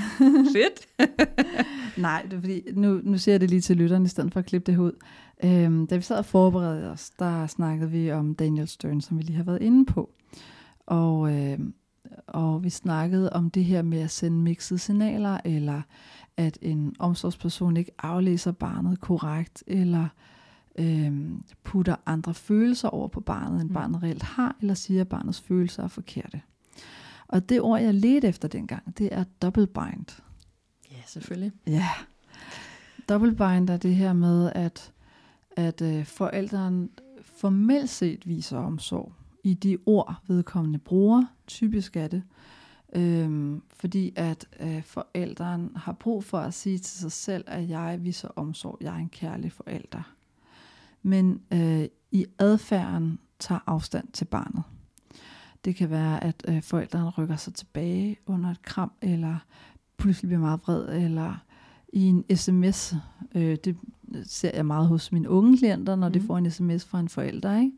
[0.54, 0.88] fedt!
[1.98, 4.40] Nej, det er fordi, nu, nu siger jeg det lige til lytteren, i stedet for
[4.40, 4.92] at klippe det ud.
[5.44, 9.22] Øhm, da vi sad og forberedte os, der snakkede vi om Daniel Stern, som vi
[9.22, 10.10] lige har været inde på.
[10.86, 11.74] Og, øhm,
[12.26, 15.82] og vi snakkede om det her med at sende mixede signaler, eller
[16.36, 20.06] at en omsorgsperson ikke aflæser barnet korrekt, eller
[20.78, 23.74] øhm, putter andre følelser over på barnet, end Mm.
[23.74, 26.40] barnet reelt har, eller siger, at barnets følelser er forkerte.
[27.28, 30.22] Og det ord, jeg ledte efter dengang, det er double bind.
[30.90, 31.52] Ja, selvfølgelig.
[31.66, 31.88] Ja.
[33.08, 34.92] Double bind er det her med, at,
[35.56, 36.90] at øh, forældren
[37.22, 39.12] formelt set viser omsorg
[39.44, 41.24] i de ord, vedkommende bruger.
[41.46, 42.22] Typisk er det.
[42.92, 47.98] Øhm, fordi at øh, forældren har brug for at sige til sig selv, at jeg
[48.04, 50.14] viser omsorg, jeg er en kærlig forælder.
[51.02, 54.62] Men øh, i adfærden tager afstand til barnet.
[55.66, 59.36] Det kan være, at øh, forældrene rykker sig tilbage under et kram, eller
[59.96, 61.34] pludselig bliver meget vred, eller
[61.88, 62.94] i en sms.
[63.34, 63.76] Øh, det
[64.24, 66.12] ser jeg meget hos mine unge klienter, når mm.
[66.12, 67.56] de får en sms fra en forælder.
[67.56, 67.72] Ikke?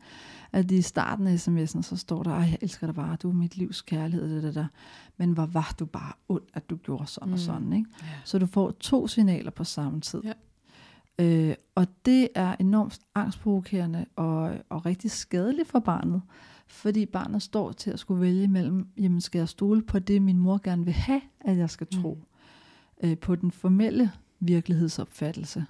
[0.51, 3.57] At i starten af sms'en, så står der, jeg elsker dig bare, du er mit
[3.57, 4.65] livs kærlighed, det, det, der.
[5.17, 7.27] men hvor var du bare ond, at du gjorde sådan.
[7.27, 7.33] Mm.
[7.33, 7.73] og sådan.
[7.73, 7.89] Ikke?
[8.01, 8.07] Ja.
[8.25, 10.21] Så du får to signaler på samme tid.
[10.23, 10.33] Ja.
[11.25, 16.21] Øh, og det er enormt angstprovokerende og, og rigtig skadeligt for barnet,
[16.69, 20.37] fordi barnet står til at skulle vælge mellem, jamen skal jeg stole på det, min
[20.37, 22.23] mor gerne vil have, at jeg skal tro,
[23.03, 23.09] mm.
[23.09, 25.65] øh, på den formelle virkelighedsopfattelse,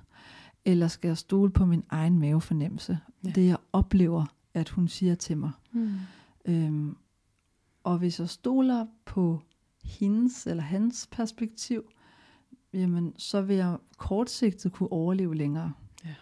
[0.65, 3.29] eller skal jeg stole på min egen mavefornemmelse, Ja.
[3.29, 5.51] det jeg oplever, at hun siger til mig.
[5.71, 5.89] Mm.
[6.45, 6.95] Øhm,
[7.83, 9.41] og hvis jeg stoler på
[9.83, 11.83] hendes eller hans perspektiv,
[12.73, 15.73] jamen så vil jeg kortsigtet kunne overleve længere.
[16.05, 16.13] Ja.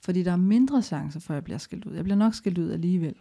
[0.00, 1.94] Fordi der er mindre chance for, at jeg bliver skilt ud.
[1.94, 3.14] Jeg bliver nok skilt ud alligevel.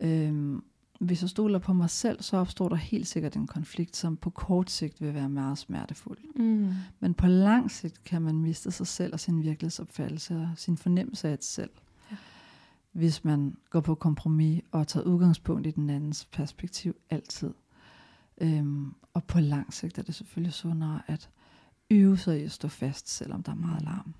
[0.00, 0.62] Øhm,
[1.00, 4.30] hvis jeg stoler på mig selv, så opstår der helt sikkert en konflikt, som på
[4.30, 6.18] kort sigt vil være meget smertefuld.
[6.36, 6.72] Mm.
[7.00, 11.28] Men på lang sigt kan man miste sig selv og sin virkelighedsopfattelse og sin fornemmelse
[11.28, 11.70] af et selv.
[12.10, 12.16] Ja.
[12.92, 17.54] Hvis man går på kompromis og tager udgangspunkt i den andens perspektiv altid.
[18.40, 21.30] Øhm, og på lang sigt er det selvfølgelig sundere at
[21.90, 24.14] øve sig i at stå fast, selvom der er meget larm.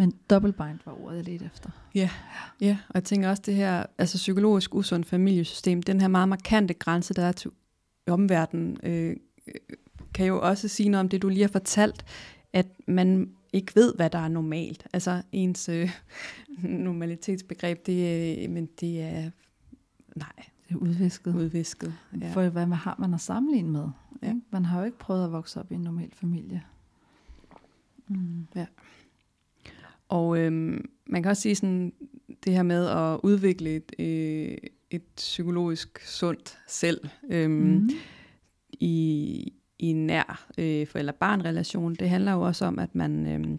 [0.00, 0.04] Ja.
[0.04, 0.06] ja.
[0.06, 1.70] Men double bind var ordet, jeg ledte efter.
[2.60, 6.74] Ja, og jeg tænker også det her, altså psykologisk usund familiesystem, den her meget markante
[6.74, 7.50] grænse, der er til
[8.06, 9.54] omverdenen, øh, øh,
[10.14, 12.04] kan jo også sige noget om det, du lige har fortalt,
[12.52, 14.86] at man ikke ved, hvad der er normalt.
[14.92, 15.90] Altså ens øh,
[16.86, 19.30] normalitetsbegreb, det, øh, men det er,
[20.16, 20.32] nej,
[20.68, 21.34] Det er udvisket.
[21.34, 21.94] udvisket.
[22.20, 22.30] Ja.
[22.32, 23.88] For hvad har man at sammenligne med?
[24.22, 24.34] Ja.
[24.50, 26.62] Man har jo ikke prøvet at vokse op i en normal familie.
[28.08, 28.46] Mm.
[30.10, 31.92] Og øhm, man kan også sige sådan,
[32.44, 34.56] det her med at udvikle et, øh,
[34.90, 37.90] et psykologisk sundt selv øhm, Mm.
[38.72, 41.94] i, i en nær øh, forældre-barn-relation.
[41.94, 43.58] Det handler jo også om, at man øhm,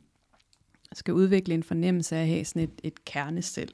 [0.93, 3.71] skal udvikle en fornemmelse af at have sådan et, et kernesel.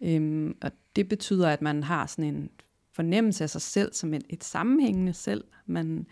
[0.00, 2.50] Øhm, og det betyder, at man har sådan en
[2.92, 5.44] fornemmelse af sig selv som et, et sammenhængende selv.
[5.66, 6.06] Man,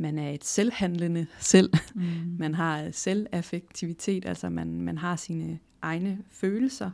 [0.00, 1.72] man er et selvhandlende selv.
[1.94, 2.02] Mm.
[2.38, 6.90] Man har selvaffektivitet, altså man, man har sine egne følelser.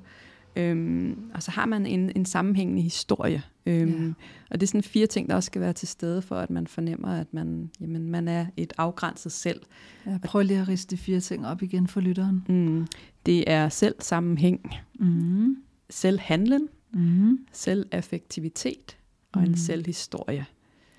[0.56, 3.42] Øhm, og så har man en, en sammenhængende historie.
[3.66, 4.12] Øhm, Ja.
[4.50, 6.66] Og det er sådan fire ting, der også skal være til stede for, at man
[6.66, 9.60] fornemmer, at man, jamen, man er et afgrænset selv.
[10.06, 12.44] Ja, prøv lige at riste de fire ting op igen for lytteren.
[12.48, 12.86] Mm.
[13.26, 15.56] Det er selv sammenhæng, Mm.
[15.90, 17.38] selvhandlen, Mm.
[17.52, 18.96] selvaffektivitet
[19.32, 19.54] og en Mm.
[19.56, 20.46] selvhistorie.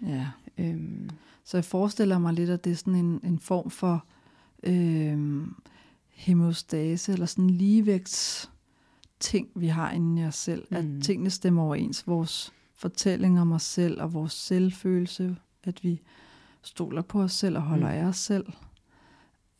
[0.07, 0.25] Ja.
[0.57, 1.09] Øhm,
[1.47, 4.05] Så jeg forestiller mig lidt, at det er sådan en, en form for
[4.63, 5.55] øhm,
[6.09, 8.49] hemostase, eller sådan en ligevægts
[9.19, 10.63] ting, vi har inde i os selv.
[10.69, 10.77] Mm.
[10.77, 12.07] At tingene stemmer overens.
[12.07, 16.01] Vores fortælling om os selv, og vores selvfølelse, at vi
[16.61, 17.93] stoler på os selv og holder Mm.
[17.93, 18.45] af os selv.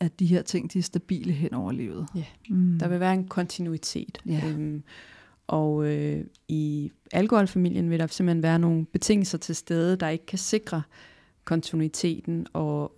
[0.00, 2.06] At de her ting, de er stabile hen over livet.
[2.14, 2.24] Ja.
[2.48, 2.78] Mm.
[2.78, 4.18] Der vil være en kontinuitet.
[4.26, 4.42] Ja.
[4.46, 4.82] Øhm,
[5.46, 10.38] og øh, i alkoholfamilien vil der simpelthen være nogle betingelser til stede, der ikke kan
[10.38, 10.82] sikre
[11.48, 12.94] kontinuiteten, og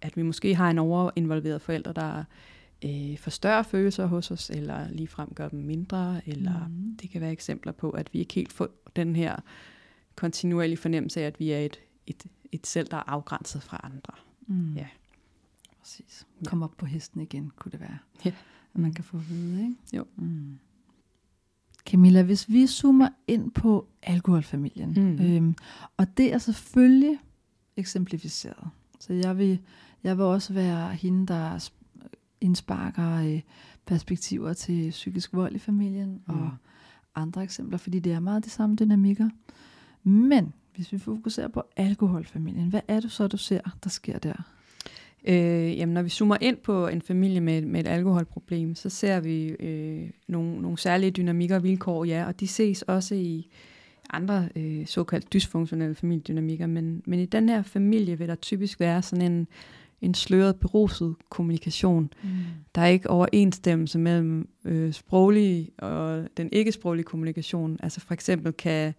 [0.00, 2.24] at vi måske har en overinvolveret forælder, der
[2.84, 6.96] øh, forstørrer følelser hos os, eller ligefrem gør dem mindre, eller mm.
[7.02, 9.36] Det kan være eksempler på, at vi ikke helt får den her
[10.16, 14.14] kontinuerlige fornemmelse af, at vi er et, et, et selv, der er afgrænset fra andre.
[14.46, 14.74] Mm.
[14.74, 14.86] Ja.
[15.80, 16.26] Præcis.
[16.40, 16.46] Ja.
[16.50, 17.98] Kom op på hesten igen, kunne det være.
[18.24, 18.32] Ja.
[18.74, 19.76] At man kan få at vide, ikke?
[19.92, 20.04] Jo.
[20.16, 20.58] Mm.
[21.86, 25.20] Camilla, hvis vi zoomer ind på alkoholfamilien, Mm.
[25.26, 25.54] øhm,
[25.96, 27.18] og det er selvfølgelig
[27.76, 28.68] eksemplificeret.
[29.00, 29.58] Så jeg vil,
[30.04, 32.08] jeg vil også være hende, der sp-
[32.40, 33.40] indsparker øh,
[33.86, 36.34] perspektiver til psykisk vold i familien Mm.
[36.34, 36.50] og
[37.14, 39.28] andre eksempler, fordi det er meget de samme dynamikker.
[40.02, 44.34] Men hvis vi fokuserer på alkoholfamilien, hvad er det så, du ser, der sker der?
[45.24, 49.20] Øh, jamen, når vi zoomer ind på en familie med, med et alkoholproblem, så ser
[49.20, 53.50] vi øh, nogle, nogle særlige dynamikker og vilkår, ja, og de ses også i
[54.12, 59.02] andre øh, såkaldt dysfunktionelle familiedynamikker, men, men i den her familie vil der typisk være
[59.02, 59.48] sådan en,
[60.00, 62.12] en sløret, beruset kommunikation.
[62.22, 62.30] Mm.
[62.74, 67.78] Der er ikke overensstemmelse mellem øh, sproglig og den ikke-sproglige kommunikation.
[67.82, 68.94] Altså for eksempel kan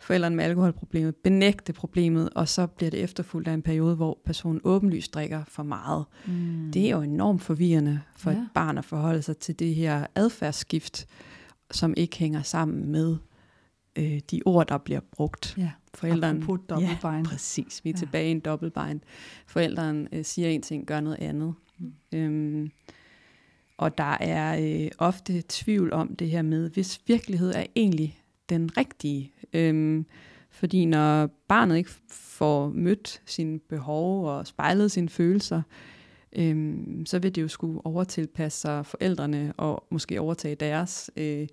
[0.00, 4.60] forældrene med alkoholproblemet benægte problemet, og så bliver det efterfulgt af en periode, hvor personen
[4.64, 6.04] åbenlyst drikker for meget.
[6.26, 6.70] Mm.
[6.72, 8.36] Det er jo enormt forvirrende for ja.
[8.36, 8.42] Ja.
[8.42, 11.06] et barn at forholde sig til det her adfærdsskift,
[11.70, 13.16] som ikke hænger sammen med
[13.96, 15.54] øh, de ord, der bliver brugt.
[15.58, 17.24] Ja, Forældrene, apropos dobbeltbejen.
[17.24, 17.84] Ja, præcis.
[17.84, 17.98] Vi er ja.
[17.98, 19.04] tilbage i en dobbeltbejen.
[19.46, 21.54] Forældrene øh, siger en ting, gør noget andet.
[21.78, 21.92] Mm.
[22.12, 22.70] Øhm,
[23.76, 28.76] og der er øh, ofte tvivl om det her med, hvis virkelighed er egentlig den
[28.76, 29.32] rigtige.
[29.52, 30.06] Øhm,
[30.50, 35.62] fordi når barnet ikke får mødt sine behov og spejlet sine følelser,
[36.32, 41.48] øhm, så vil det jo skulle overtilpasse sig forældrene og måske overtage deres øh,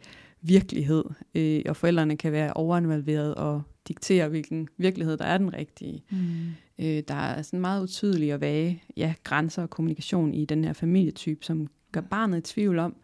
[0.48, 1.04] virkelighed.
[1.36, 6.04] Øh, og forældrene kan være overinvolveret og diktere, hvilken virkelighed, der er den rigtige.
[6.10, 6.18] Mm.
[6.80, 10.74] Øh, der er sådan meget utydelige og vage ja, grænser og kommunikation i den her
[10.74, 12.96] familietype, som gør barnet i tvivl om,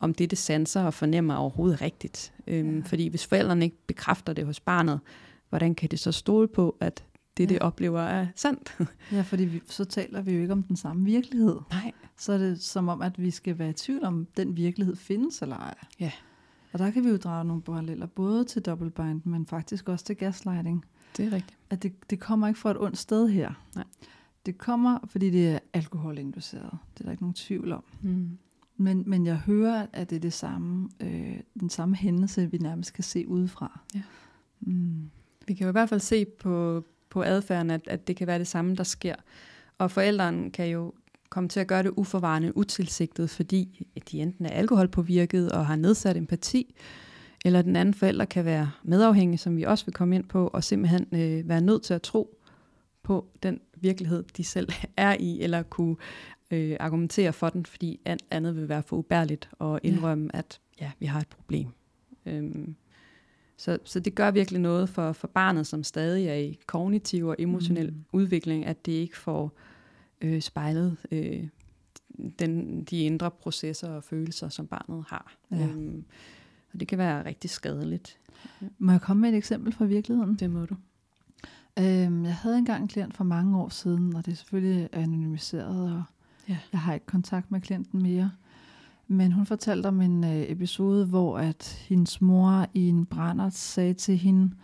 [0.00, 2.32] om det, det sanser og fornemmer overhovedet er rigtigt.
[2.46, 2.82] Øhm, Ja.
[2.86, 5.00] Fordi hvis forældrene ikke bekræfter det hos barnet,
[5.48, 7.04] hvordan kan det så stole på, at
[7.36, 7.60] det, det Ja.
[7.60, 8.78] oplever, er sandt?
[9.12, 11.56] Ja, fordi vi, så taler vi jo ikke om den samme virkelighed.
[11.70, 11.92] Nej.
[12.18, 15.42] Så er det som om, at vi skal være i tvivl om, den virkelighed findes
[15.42, 15.74] eller ej.
[16.00, 16.10] Ja.
[16.72, 20.04] Og der kan vi jo drage nogle paralleller, både til double bind, men faktisk også
[20.04, 20.84] til gaslighting.
[21.16, 21.58] Det er rigtigt.
[21.70, 23.52] At det, det kommer ikke fra et ondt sted her.
[23.74, 23.84] Nej.
[24.46, 26.78] Det kommer, fordi det er alkoholinduceret.
[26.94, 27.84] Det er der ikke nogen tvivl om.
[28.00, 28.38] Mm.
[28.76, 32.92] Men, men jeg hører, at det er det samme, øh, den samme hændelse, vi nærmest
[32.92, 33.80] kan se udefra.
[33.94, 34.02] Ja.
[34.60, 35.10] Mm.
[35.46, 38.38] Vi kan jo i hvert fald se på, på adfærden, at, at det kan være
[38.38, 39.14] det samme, der sker.
[39.78, 40.92] Og forældrene kan jo
[41.32, 46.16] komme til at gøre det uforvarende, utilsigtet, fordi de enten er alkoholpåvirket og har nedsat
[46.16, 46.74] empati,
[47.44, 50.64] eller den anden forælder kan være medafhængig, som vi også vil komme ind på, og
[50.64, 52.38] simpelthen øh, være nødt til at tro
[53.02, 55.96] på den virkelighed, de selv er i, eller kunne
[56.50, 60.38] øh, argumentere for den, fordi alt andet vil være for ubærligt og indrømme, ja.
[60.38, 61.68] at ja, vi har et problem.
[62.26, 62.74] Øhm,
[63.56, 67.36] så, så det gør virkelig noget for, for barnet, som stadig er i kognitiv og
[67.38, 68.04] emotionel Mm.
[68.12, 69.52] udvikling, at det ikke får
[70.22, 71.48] øh, spejlet øh,
[72.38, 75.36] den, de indre processer og følelser, som barnet har.
[75.50, 75.66] Ja.
[75.66, 76.04] Øhm,
[76.72, 78.18] og det kan være rigtig skadeligt.
[78.78, 80.34] Må jeg komme med et eksempel fra virkeligheden?
[80.34, 80.76] Det må du.
[81.78, 85.92] Øhm, jeg havde engang en klient for mange år siden, og det er selvfølgelig anonymiseret,
[85.92, 86.02] og
[86.48, 86.58] Ja.
[86.72, 88.30] jeg har ikke kontakt med klienten mere.
[89.08, 93.94] Men hun fortalte om en øh, episode, hvor at hendes mor i en brændert sagde
[93.94, 94.54] til hende,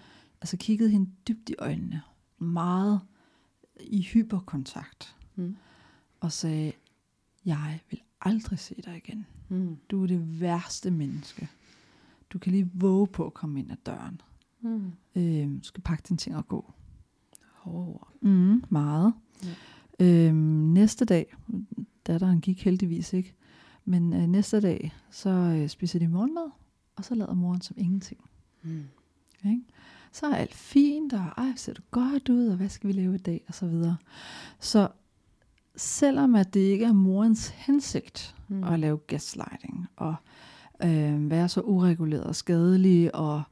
[0.40, 2.02] altså kiggede hende dybt i øjnene,
[2.38, 3.00] meget
[3.80, 5.56] i hyperkontakt, Mm.
[6.20, 6.72] og sagde,
[7.44, 9.26] jeg vil aldrig se dig igen.
[9.48, 9.76] Mm.
[9.90, 11.48] Du er det værste menneske.
[12.30, 14.20] Du kan lige våge på at komme ind ad døren.
[14.60, 14.92] Mm.
[15.14, 16.72] Øh, du skal pakke dine ting og gå.
[17.64, 17.96] Oh.
[18.20, 19.14] Mm, meget.
[19.44, 19.54] Ja.
[20.00, 20.36] Øhm,
[20.72, 21.34] næste dag,
[22.06, 23.34] datteren gik heldigvis ikke,
[23.84, 26.50] men øh, næste dag, så øh, spiser de morgenmad,
[26.96, 28.20] og så lader moren som ingenting.
[28.62, 28.84] Mm.
[29.44, 29.62] Ikke?
[30.12, 33.14] Så er alt fint, og ej, ser du godt ud, og hvad skal vi lave
[33.14, 33.96] i dag, og så videre.
[34.60, 34.88] Så
[35.78, 38.64] selvom at det ikke er morens hensigt Mm.
[38.64, 40.14] at lave gaslighting, og
[40.84, 43.42] øh, være så ureguleret og skadelig, og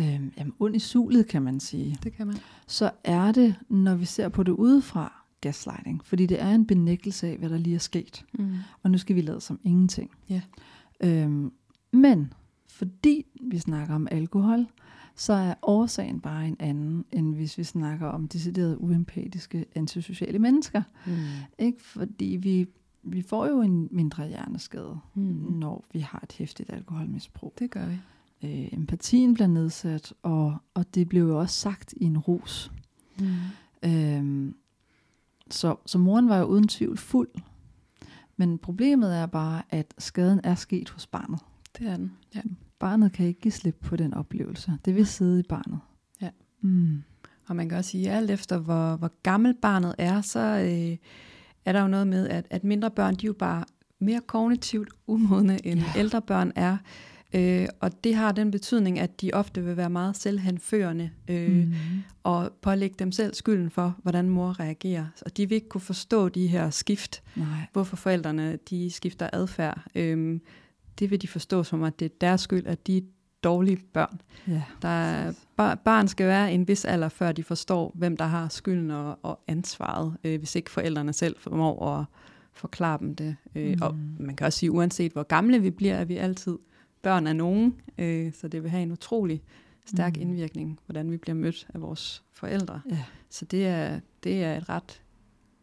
[0.00, 0.06] øh,
[0.38, 2.36] jamen, ond i sulet, kan man sige Det kan man.
[2.66, 6.00] så er det, når vi ser på det udefra, gaslighting.
[6.04, 8.24] Fordi det er en benægtelse af, hvad der lige er sket.
[8.32, 8.54] Mm.
[8.82, 10.10] Og nu skal vi lade som ingenting.
[10.28, 10.40] Ja.
[11.00, 11.52] Øhm,
[11.92, 12.32] men
[12.68, 14.66] fordi vi snakker om alkohol,
[15.20, 20.82] så er årsagen bare en anden, end hvis vi snakker om decideret uempatiske antisociale mennesker.
[21.06, 21.12] Mm.
[21.58, 21.82] Ikke?
[21.82, 22.66] Fordi vi,
[23.02, 25.22] vi får jo en mindre hjerneskade, Mm.
[25.50, 27.54] når vi har et hæftigt alkoholmisbrug.
[27.58, 27.98] Det gør vi.
[28.42, 32.72] Øh, empatien bliver nedsat, og, og det blev jo også sagt i en rus.
[33.18, 33.26] Mm.
[33.82, 34.54] Øhm,
[35.50, 37.28] så, så moren var jo uden tvivl fuld.
[38.36, 41.40] Men problemet er bare, at skaden er sket hos barnet.
[41.78, 42.12] Det er den.
[42.34, 42.40] Ja.
[42.80, 44.72] Barnet kan ikke give slip på den oplevelse.
[44.84, 45.78] Det vil sidde i barnet.
[46.22, 46.28] Ja.
[46.60, 47.02] Mm.
[47.48, 50.96] Og man kan også sige, alt efter hvor, hvor gammel barnet er, så øh,
[51.64, 53.64] er der jo noget med, at, at mindre børn, de er jo bare
[53.98, 55.86] mere kognitivt umodne, end Ja.
[55.94, 56.00] ja.
[56.00, 56.76] ældre børn er.
[57.34, 61.72] Øh, og det har den betydning, at de ofte vil være meget selvhenførende, øh, Mm.
[62.22, 65.06] og pålægge dem selv skylden for, hvordan mor reagerer.
[65.26, 67.46] Og de vil ikke kunne forstå de her skift, Nej.
[67.72, 69.82] hvorfor forældrene de skifter adfærd.
[69.94, 70.40] Øh,
[71.00, 73.02] det vil de forstå som, at det er deres skyld, at de er
[73.44, 74.20] dårlige børn.
[74.48, 74.62] Ja.
[74.82, 78.48] Der er, bar, barn skal være en vis alder, før de forstår, hvem der har
[78.48, 82.04] skylden og, og ansvaret, øh, hvis ikke forældrene selv formår at
[82.52, 83.36] forklare dem det.
[83.54, 83.82] Øh, mm.
[83.82, 86.58] Og man kan også sige, uanset hvor gamle vi bliver, er vi altid
[87.02, 89.42] børn af nogen, øh, så det vil have en utrolig
[89.86, 90.22] stærk mm.
[90.22, 92.80] indvirkning, hvordan vi bliver mødt af vores forældre.
[92.90, 93.04] Ja.
[93.30, 95.02] Så det er, det er et ret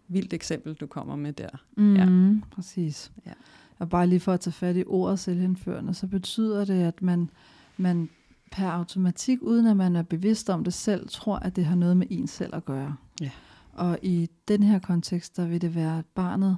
[0.08, 1.50] vildt eksempel, du kommer med der.
[1.78, 2.08] Mm, Ja.
[2.52, 3.12] Præcis.
[3.26, 3.32] Ja.
[3.80, 7.30] Og bare lige for at tage fat i ordet selvhenførende, så betyder det, at man,
[7.78, 8.10] man
[8.52, 11.98] per automatik, uden at man er bevidst om det selv, tror, at det har noget
[11.98, 12.96] med en selv at gøre.
[13.22, 13.32] Ja.
[13.74, 16.58] Og i den her kontekst, der vil det være, at barnet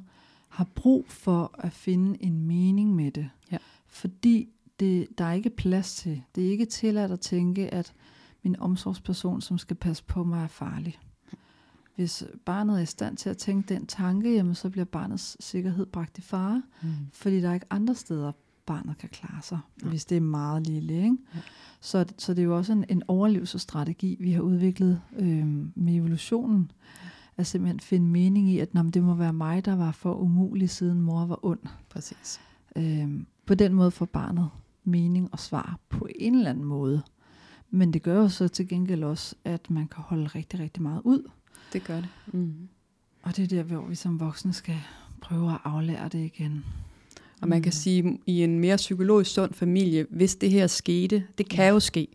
[0.49, 3.29] har brug for at finde en mening med det.
[3.51, 3.57] Ja.
[3.87, 6.23] Fordi det, der er ikke plads til.
[6.35, 7.93] Det er ikke tilladt at tænke, at
[8.43, 10.99] min omsorgsperson, som skal passe på mig, er farlig.
[11.99, 15.85] Hvis barnet er i stand til at tænke den tanke, jamen, så bliver barnets sikkerhed
[15.85, 16.89] bragt i fare, Mm.
[17.13, 18.31] fordi der er ikke andre steder,
[18.65, 19.89] barnet kan klare sig, Nej.
[19.89, 20.93] hvis det er meget lille.
[20.93, 21.17] Ikke?
[21.35, 21.39] Ja.
[21.81, 26.71] Så, så det er jo også en, en overlevelsesstrategi, vi har udviklet øh, med evolutionen,
[27.37, 30.69] at simpelthen finde mening i, at "Nå, det må være mig, der var for umulig,
[30.69, 31.59] siden mor var ond.
[31.89, 32.39] Præcis.
[32.75, 33.09] Øh,
[33.45, 34.49] på den måde får barnet
[34.83, 37.01] mening og svar på en eller anden måde.
[37.71, 41.01] Men det gør jo så til gengæld også, at man kan holde rigtig, rigtig meget
[41.03, 41.29] ud.
[41.73, 42.09] Det gør det.
[42.27, 42.53] Mm.
[43.23, 44.75] Og det er der, hvor vi som voksne skal
[45.21, 46.65] prøve at aflære det igen.
[47.41, 51.49] Og man kan sige, i en mere psykologisk sund familie, hvis det her skete, det
[51.49, 52.07] kan jo ske,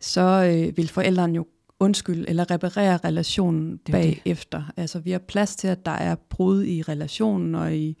[0.00, 1.46] så øh, vil forældrene jo
[1.80, 4.72] undskylde eller reparere relationen Det er bagefter.
[4.76, 7.96] Altså vi har plads til, at der er brud i relationen og i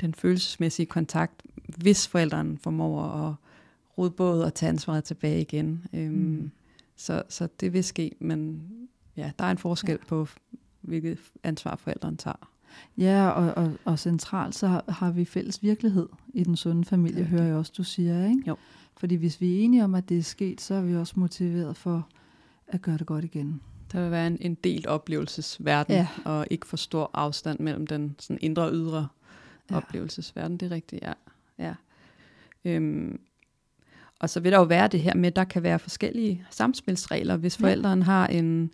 [0.00, 1.42] den følelsesmæssige kontakt,
[1.76, 3.34] hvis forældrene formår at
[3.98, 5.84] rode båd og tage ansvaret tilbage igen.
[5.92, 6.50] Øhm, Mm.
[6.96, 8.62] så, så det vil ske, men
[9.16, 9.96] ja, der er en forskel Ja.
[10.02, 10.08] ja.
[10.08, 10.28] på,
[10.80, 12.50] hvilket ansvar forældrene tager.
[12.98, 17.20] Ja, og, og, og centralt så har, har vi fælles virkelighed i den sunde familie,
[17.20, 18.42] er hører jeg også, du siger, ikke?
[18.46, 18.56] Jo.
[18.96, 21.76] Fordi hvis vi er enige om, at det er sket, så er vi også motiveret
[21.76, 22.08] for
[22.68, 23.60] at gøre det godt igen.
[23.92, 26.06] Der vil være en, en delt oplevelsesverden, Ja.
[26.26, 26.30] ja.
[26.30, 29.08] og ikke for stor afstand mellem den sådan indre og ydre
[29.70, 29.74] Ja.
[29.74, 29.80] ja.
[29.80, 30.56] oplevelsesverden.
[30.56, 31.12] Det er rigtigt, ja.
[31.58, 31.74] ja.
[32.64, 33.20] Øhm,
[34.20, 37.36] og så vil der jo være det her med, at der kan være forskellige samspilsregler.
[37.36, 37.64] Hvis Ja.
[37.64, 38.70] forældrene har en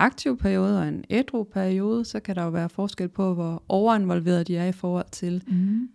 [0.00, 4.48] aktiv periode og en ædru periode, så kan der jo være forskel på, hvor overinvolveret
[4.48, 5.88] de er i forhold til, Mm.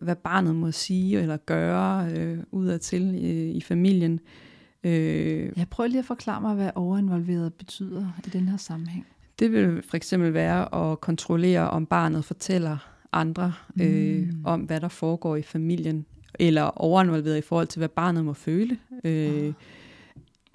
[0.00, 4.20] hvad barnet må sige eller gøre øh, udadtil i, i familien.
[4.84, 9.06] Øh, Ja, prøv lige at forklare mig, hvad overinvolveret betyder i den her sammenhæng.
[9.38, 12.76] Det vil for eksempel være at kontrollere, om barnet fortæller
[13.12, 13.82] andre mm.
[13.82, 16.06] øh, om, hvad der foregår i familien,
[16.38, 18.78] eller overinvolveret i forhold til, hvad barnet må føle.
[19.04, 19.52] Øh,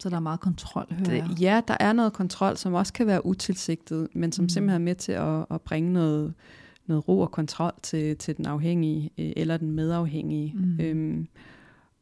[0.03, 1.29] Så der er meget kontrol, hører jeg.
[1.39, 4.49] ja, der er noget kontrol, som også kan være utilsigtet, men som mm.
[4.49, 6.33] simpelthen er med til at, at bringe noget,
[6.85, 10.53] noget ro og kontrol til, til den afhængige øh, eller den medafhængige.
[10.55, 10.79] Mm.
[10.79, 11.27] Øhm,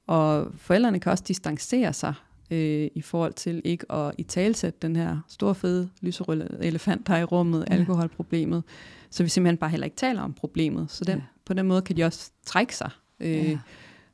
[0.08, 2.14] og forældrene kan også distancere sig
[2.52, 7.14] øh, i forhold til ikke at i talsætte den her store fede lyserøde elefant, der
[7.14, 7.74] er i rummet, ja.
[7.76, 8.64] alkoholproblemet.
[9.10, 10.91] Så vi simpelthen bare heller ikke taler om problemet.
[10.91, 11.24] Så den, ja.
[11.45, 12.89] på den måde kan de også trække sig.
[13.20, 13.60] Øh, ja.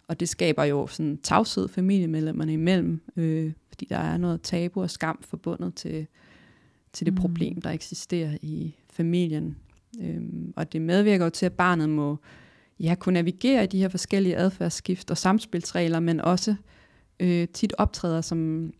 [0.08, 4.90] Og det skaber jo sådan tavshed familiemedlemmerne imellem, øh, fordi der er noget tabu og
[4.90, 6.08] skam forbundet til,
[6.94, 7.20] til det mm.
[7.20, 9.58] problem, der eksisterer i familien.
[10.02, 12.18] Øhm, og det medvirker jo til, at barnet må
[12.80, 16.56] ja, kunne navigere i de her forskellige adfærdsskift og samspilsregler, men også
[17.20, 18.72] øh, tit optræder som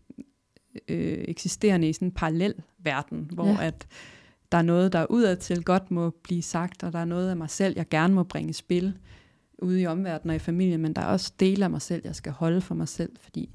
[0.88, 3.66] øh, eksisterende i sådan en parallel verden, hvor ja.
[3.66, 3.86] at
[4.52, 7.50] der er noget, der udadtil godt må blive sagt, og der er noget af mig
[7.50, 8.98] selv, jeg gerne må bringe i spil
[9.58, 12.14] ude i omverdenen og i familien, men der er også dele af mig selv, jeg
[12.14, 13.50] skal holde for mig selv, fordi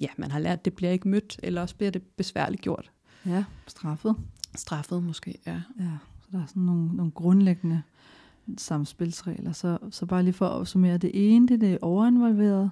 [0.00, 2.90] ja, man har lært, at det bliver ikke mødt, eller også bliver det besværligt gjort.
[3.26, 4.16] Ja, straffet.
[4.54, 5.60] Straffet måske, ja.
[5.80, 5.90] Ja,
[6.20, 7.82] så der er sådan nogle, nogle grundlæggende
[8.58, 9.52] samspilsregler.
[9.52, 12.70] Så, så bare lige for at opsummere, det ene, det er det overinvolveret,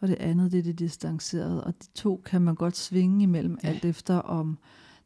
[0.00, 1.64] og det andet, det er det distancerede.
[1.64, 3.68] Og de to kan man godt svinge imellem, ja.
[3.68, 4.58] alt efter om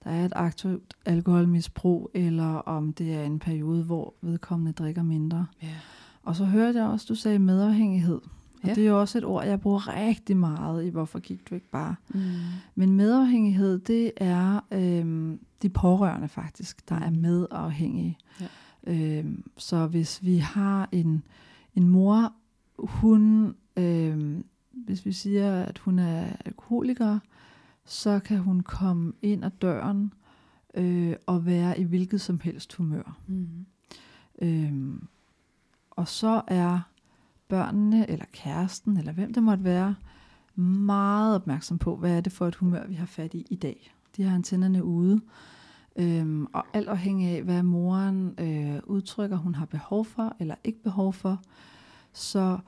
[0.05, 5.47] der er et aktivt alkoholmisbrug, eller om det er en periode, hvor vedkommende drikker mindre.
[5.63, 5.75] Ja.
[6.23, 8.21] Og så hørte jeg også, du sagde medafhængighed.
[8.65, 8.75] Og ja.
[8.75, 11.71] det er jo også et ord, jeg bruger rigtig meget i, hvorfor gik du ikke
[11.71, 11.95] bare.
[12.09, 12.21] Mm.
[12.75, 17.17] Men medafhængighed, det er øhm, de pårørende faktisk, der er mm.
[17.17, 18.19] medafhængige.
[18.41, 18.47] Ja.
[18.87, 21.23] Øhm, så hvis vi har en,
[21.75, 22.33] en mor,
[22.79, 27.19] hun, øhm, hvis vi siger, at hun er alkoholiker,
[27.85, 30.13] så kan hun komme ind ad døren
[30.75, 33.19] øh, og være i hvilket som helst humør.
[33.27, 33.67] Mm.
[34.43, 35.07] Øhm,
[35.91, 36.81] og så er
[37.49, 39.95] børnene, eller kæresten, eller hvem det måtte være,
[40.57, 43.95] meget opmærksom på, hvad er det for et humør, vi har fat i i dag.
[44.17, 45.21] De har antennerne ude,
[45.97, 50.83] øhm, og alt afhængig af, hvad moren øh, udtrykker, hun har behov for, eller ikke
[50.83, 51.43] behov for,
[52.13, 52.59] så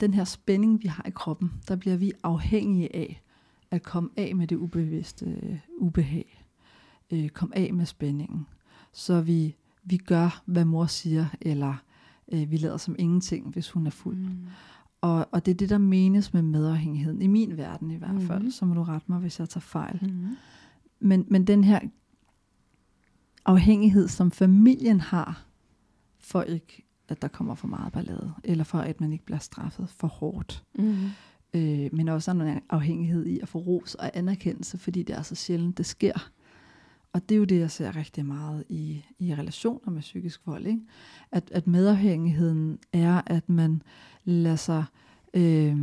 [0.00, 3.22] den her spænding, vi har i kroppen, der bliver vi afhængige af
[3.70, 6.44] at komme af med det ubevidste øh, ubehag.
[7.10, 8.46] Øh, komme af med spændingen.
[8.92, 11.74] Så vi, vi gør, hvad mor siger, eller
[12.32, 14.16] øh, vi lader som ingenting, hvis hun er fuld.
[14.16, 14.46] Mm.
[15.00, 18.42] Og, og det er det, der menes med medafhængigheden, i min verden i hvert fald,
[18.42, 18.50] mm.
[18.50, 19.98] så må du rette mig, hvis jeg tager fejl.
[20.02, 20.36] Mm.
[21.00, 21.80] Men, men den her
[23.44, 25.44] afhængighed, som familien har,
[26.18, 29.88] for ikke, at der kommer for meget ballade, eller for at man ikke bliver straffet
[29.88, 30.64] for hårdt.
[30.78, 30.94] Mm.
[31.54, 35.34] Øh, men også en afhængighed i at få ros og anerkendelse, fordi det er så
[35.34, 36.30] sjældent, det sker.
[37.14, 40.66] Og det er jo det, jeg ser rigtig meget i, i relationer med psykisk vold.
[40.66, 40.80] Ikke?
[41.32, 43.82] At, at medafhængigheden er, at man
[44.24, 44.84] lader sig
[45.34, 45.76] øh,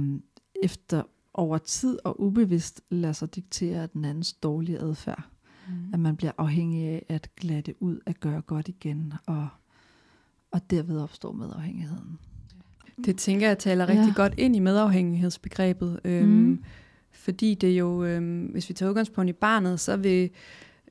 [0.63, 1.03] efter
[1.33, 5.23] over tid og ubevidst lader sig diktere af den andens dårlige adfærd.
[5.67, 5.93] Mm.
[5.93, 9.47] At man bliver afhængig af at glatte ud, at gøre godt igen, og,
[10.51, 12.19] og derved opstår medafhængigheden.
[13.05, 14.13] Det tænker jeg taler rigtig ja.
[14.15, 15.99] godt ind i medafhængighedsbegrebet.
[16.03, 16.63] Øhm, mm.
[17.11, 20.29] Fordi det jo, øhm, hvis vi tager udgangspunkt i barnet, så vil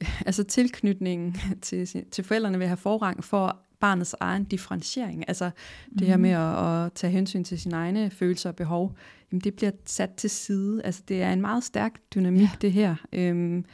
[0.27, 5.25] altså tilknytningen til, til forældrene vil have forrang for barnets egen differentiering.
[5.29, 5.51] Altså
[5.99, 6.23] det her mhm.
[6.23, 8.97] med at, at tage hensyn til sine egne følelser og behov,
[9.33, 10.83] jamen det bliver sat til side.
[10.85, 12.51] Altså det er en meget stærk dynamik, ja.
[12.61, 12.95] det her.
[13.13, 13.65] Øhm,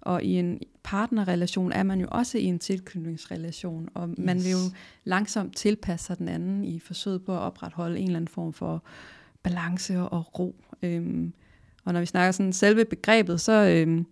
[0.00, 4.18] og i en partnerrelation er man jo også i en tilknytningsrelation, og yes.
[4.18, 4.58] man vil jo
[5.04, 8.84] langsomt tilpasse sig den anden i forsøget på at opretholde en eller anden form for
[9.42, 10.56] balance og ro.
[10.82, 11.32] Øhm,
[11.84, 14.06] og når vi snakker sådan selve begrebet, så, øhm,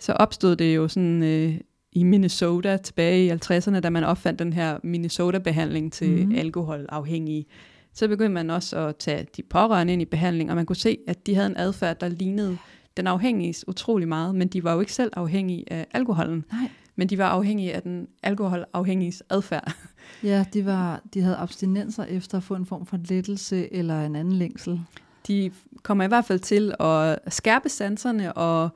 [0.00, 1.54] så opstod det jo sådan øh,
[1.92, 6.34] i Minnesota tilbage i 50'erne, da man opfandt den her Minnesota-behandling til mm.
[6.34, 7.46] alkoholafhængige.
[7.94, 10.98] Så begyndte man også at tage de pårørende ind i behandling, og man kunne se,
[11.08, 12.58] at de havde en adfærd, der lignede
[12.96, 16.44] den afhængige utrolig meget, men de var jo ikke selv afhængige af alkoholen.
[16.52, 16.70] Nej.
[16.96, 19.72] Men de var afhængige af den alkoholafhængiges adfærd.
[20.22, 24.16] Ja, de, var, de havde abstinenser efter at få en form for lettelse eller en
[24.16, 24.80] anden længsel.
[25.26, 25.50] De
[25.82, 28.68] kommer i hvert fald til at skærpe sanserne og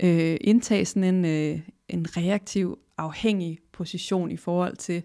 [0.00, 5.02] øh, indtage sådan en, øh, en reaktiv afhængig position i forhold til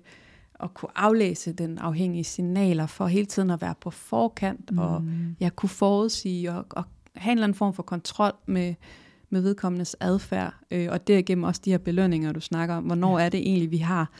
[0.60, 4.78] at kunne aflæse den afhængige signaler for hele tiden at være på forkant mm.
[4.78, 5.04] og
[5.40, 6.84] jeg kunne forudsige og, og
[7.16, 8.74] have en eller anden form for kontrol med,
[9.30, 12.84] med vedkommendes adfærd, øh, og derigennem også de her belønninger, du snakker om.
[12.84, 13.26] Hvornår ja.
[13.26, 14.12] er det egentlig, vi har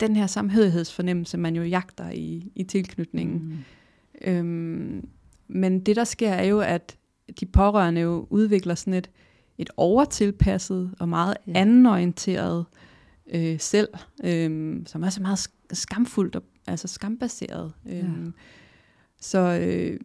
[0.00, 3.38] den her samhørighedsfornemmelse, man jo jagter i, i tilknytningen.
[3.38, 3.58] Mm.
[4.24, 5.08] Øhm,
[5.48, 6.96] men det, der sker, er jo, at
[7.40, 9.10] de pårørende jo udvikler sådan et,
[9.60, 11.52] et overtilpasset og meget ja.
[11.54, 12.66] andenorienteret
[13.30, 13.88] øh, selv,
[14.24, 17.72] øh, som er så meget skamfuldt og altså skambaseret.
[17.86, 18.04] Øh, ja.
[19.20, 20.00] Så øh,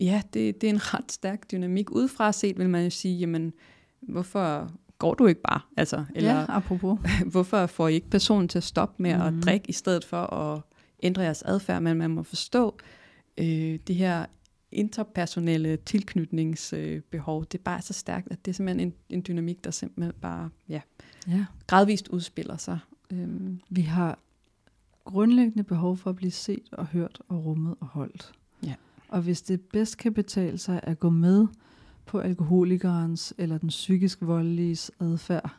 [0.00, 1.90] ja, det, det er en ret stærk dynamik.
[1.90, 3.52] Udefra set vil man jo sige, jamen,
[4.00, 5.60] hvorfor går du ikke bare?
[5.76, 6.98] Altså, eller ja, apropos.
[7.32, 9.24] hvorfor får I ikke personen til at stoppe med mm.
[9.24, 9.38] Mhm.
[9.38, 10.60] at drikke, i stedet for at
[11.02, 11.82] ændre jeres adfærd?
[11.82, 12.78] Men man må forstå
[13.38, 14.26] øh, det her
[14.72, 17.44] interpersonelle tilknytningsbehov.
[17.44, 20.50] det er bare så stærkt, at det er simpelthen en, en dynamik, der simpelthen bare
[20.68, 20.80] ja,
[21.28, 21.44] Ja.
[21.66, 22.78] gradvist udspiller sig.
[23.12, 24.18] Øhm, Vi har
[25.04, 28.32] grundlæggende behov for at blive set og hørt og rummet og holdt.
[28.62, 28.74] Ja.
[29.08, 31.46] Og hvis det bedst kan betale sig at gå med
[32.06, 35.50] på alkoholikerens eller den psykisk voldelige adfærd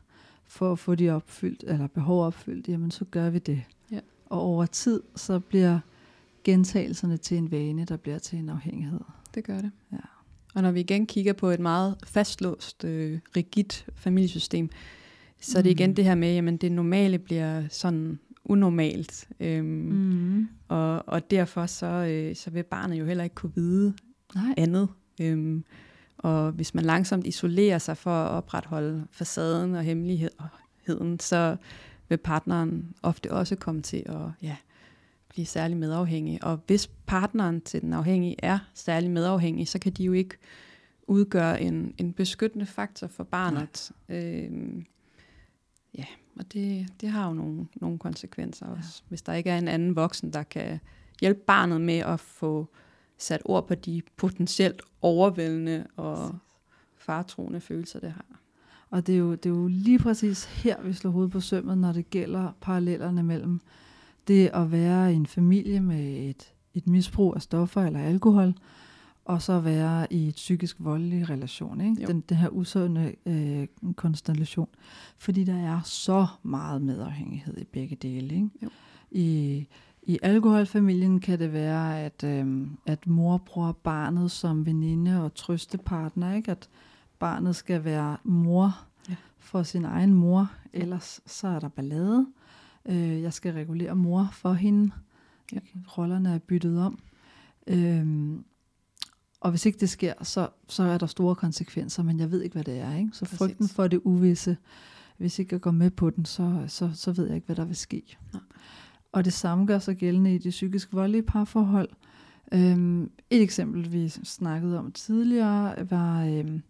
[0.48, 3.64] for at få de opfyldt, eller behov opfyldt, jamen så gør vi det.
[3.92, 4.00] Ja.
[4.26, 5.80] Og over tid, så bliver
[6.44, 9.00] gentagelserne til en vane, der bliver til en afhængighed.
[9.36, 9.72] det gør det.
[9.92, 9.98] Ja.
[10.56, 14.70] Og når vi igen kigger på et meget fastlåst, øh, rigidt familiesystem,
[15.42, 15.96] så er det igen Mm.
[15.96, 19.28] det her med, jamen det normale bliver sådan unormalt.
[19.40, 20.48] Øhm, Mm.
[20.68, 23.94] og, og derfor så, øh, så vil barnet jo heller ikke kunne vide
[24.36, 24.54] Nej.
[24.58, 24.88] andet.
[25.22, 25.64] Øhm,
[26.18, 31.56] og hvis man langsomt isolerer sig for at opretholde facaden og hemmeligheden, så
[32.10, 34.56] vil partneren ofte også komme til at ja,
[35.30, 36.44] blive særlig medafhængig.
[36.44, 40.36] Og hvis partneren til den afhængige er særlig medafhængig, så kan de jo ikke
[41.08, 43.92] udgøre en, en beskyttende faktor for barnet.
[44.10, 44.86] Øhm,
[45.98, 46.06] ja,
[46.40, 49.04] og det, det har jo nogle, nogle konsekvenser også.
[49.10, 50.80] Hvis der ikke er en anden voksen, der kan
[51.22, 52.68] hjælpe barnet med at få
[53.18, 56.36] sat ord på de potentielt overvældende og
[56.98, 58.26] fartroende følelser, det har.
[58.90, 61.78] Og det er, jo, det er jo lige præcis her, vi slår hovedet på sømmet,
[61.78, 63.62] når det gælder parallellerne mellem
[64.30, 68.54] det at være i en familie med et, et misbrug af stoffer eller alkohol,
[69.26, 71.82] og så være i et psykisk voldelig relation.
[71.82, 72.02] Ikke?
[72.02, 72.08] Jo.
[72.08, 74.68] Den, den her usunde øh, konstellation.
[75.18, 78.36] Fordi der er så meget medafhængighed i begge dele.
[78.36, 78.50] Ikke?
[78.64, 78.70] Jo.
[79.12, 79.68] I,
[80.04, 86.34] I alkoholfamilien kan det være, at, øh, at mor bruger barnet som veninde og trøstepartner.
[86.34, 86.52] Ikke?
[86.52, 86.70] At
[87.20, 88.78] barnet skal være mor
[89.10, 89.16] Ja.
[89.38, 92.28] for sin egen mor, ellers så er der ballade.
[92.86, 94.92] Øh, jeg skal regulere mor for hende.
[95.54, 95.60] Ja.
[95.98, 97.00] Rollerne er byttet om.
[97.68, 98.44] Øhm,
[99.40, 102.54] og hvis ikke det sker, så, så er der store konsekvenser, men jeg ved ikke,
[102.54, 102.96] hvad det er.
[102.96, 103.10] Ikke?
[103.14, 103.38] Så Præcis.
[103.38, 104.58] frygten for det uvisse,
[105.18, 107.66] hvis ikke jeg går med på den, så, så, så ved jeg ikke, hvad der
[107.66, 108.18] vil ske.
[108.34, 108.42] Nej.
[109.12, 111.90] Og det samme gør sig gældende i de psykisk voldelige parforhold.
[112.52, 116.62] Øhm, et eksempel, vi snakkede om tidligere, var øhm,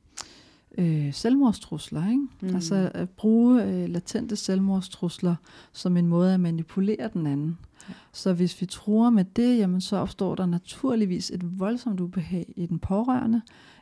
[0.78, 2.10] øh, selvmordstrusler.
[2.10, 2.28] Ikke?
[2.42, 2.56] Mm.
[2.56, 5.36] Altså at bruge øh, latente selvmordstrusler
[5.74, 7.58] som en måde at manipulere den anden.
[7.90, 7.94] Ja.
[8.14, 12.66] Så hvis vi tror med det, jamen så opstår der naturligvis et voldsomt ubehag i
[12.66, 13.42] den pårørende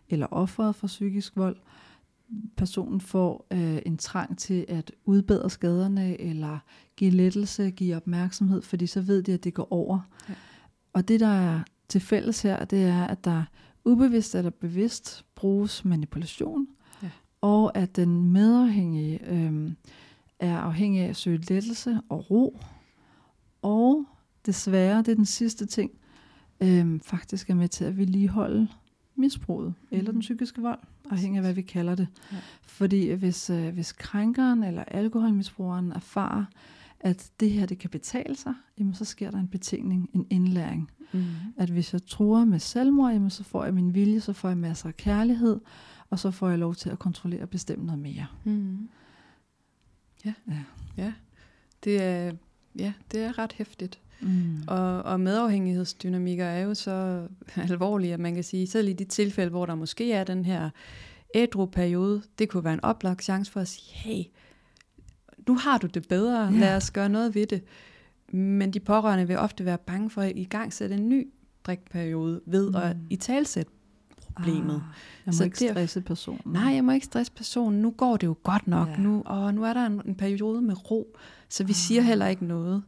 [0.09, 1.57] eller offeret for psykisk vold.
[2.57, 6.59] Personen får øh, en trang til at udbedre skaderne eller
[6.95, 9.99] give lettelse, give opmærksomhed, fordi så ved de, at det går over.
[10.29, 10.33] Ja.
[10.93, 11.59] Og det, der er
[11.89, 13.43] til fælles her, det er, at der
[13.85, 16.67] ubevidst eller bevidst bruges manipulation.
[17.41, 19.71] Og at den medafhængige øh,
[20.39, 22.59] er afhængig af at søge lettelse og ro,
[23.61, 24.05] og
[24.45, 25.91] desværre, det er den sidste ting,
[26.61, 28.67] øh, faktisk er med til at vedligeholde
[29.15, 29.97] misbruget mm.
[29.97, 30.79] eller den psykiske vold,
[31.09, 32.07] afhængig af hvad vi kalder det.
[32.31, 32.37] Ja.
[32.61, 36.45] Fordi hvis, øh, hvis krænkeren eller alkoholmisbrugeren erfarer,
[36.99, 40.91] at det her det kan betale sig, jamen så sker der en betingning, en indlæring.
[41.11, 41.25] Mm.
[41.57, 44.57] At hvis jeg truer med selvmord, jamen så får jeg min vilje, så får jeg
[44.57, 45.59] masser af kærlighed,
[46.09, 48.27] og så får jeg lov til at kontrollere og bestemme noget mere.
[48.43, 48.89] Mm.
[50.25, 50.33] Ja.
[50.47, 50.63] Ja.
[50.97, 51.13] ja.
[51.83, 52.31] Det er,
[52.79, 53.99] ja, det er ret hæftigt.
[54.21, 54.63] Mm.
[54.67, 57.27] Og, og medafhængighedsdynamikker er jo så
[57.69, 60.69] alvorlige, at man kan sige, selv i de tilfælde, hvor der måske er den her
[61.35, 64.23] ædru-periode, det kunne være en oplagt chance for at sige, hey,
[65.47, 66.59] nu har du det bedre, Ja.
[66.59, 67.63] lad os gøre noget ved det.
[68.31, 71.27] Men de pårørende vil ofte være bange for at i gang sætte en ny
[71.63, 72.75] drikperiode ved mm.
[72.75, 73.71] at i talsætte
[74.37, 74.75] problemet.
[74.75, 74.83] Ah, jeg
[75.25, 76.41] må Så ikke stresse personen.
[76.45, 77.81] Nej, jeg må ikke stresse personen.
[77.81, 78.87] Nu går det jo godt nok.
[78.87, 78.97] Ja.
[78.97, 81.17] Nu, og nu er der en, en periode med ro,
[81.49, 81.75] så vi Ah.
[81.75, 82.83] siger heller ikke noget.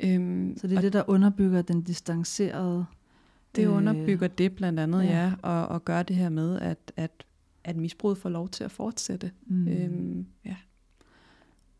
[0.00, 2.86] Øhm, Så det er det, der underbygger den distancerede...
[3.56, 5.10] det øh, underbygger det blandt andet, ja.
[5.24, 7.24] ja, og, og gør det her med, at, at,
[7.64, 9.30] at misbruget får lov til at fortsætte.
[9.46, 9.68] Mm.
[9.68, 10.56] Øhm, ja.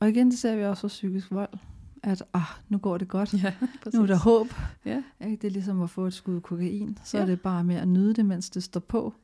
[0.01, 1.59] Og igen, det ser vi også for psykisk vold.
[2.07, 3.35] At ah, nu går det godt.
[3.35, 3.55] ja,
[3.95, 4.47] Nu er der håb.
[4.85, 5.03] Ja.
[5.21, 5.37] Ikke?
[5.37, 6.99] Det er ligesom at få et skud kokain.
[7.05, 7.23] Så ja.
[7.23, 9.15] Er det bare med at nyde det, mens det står på.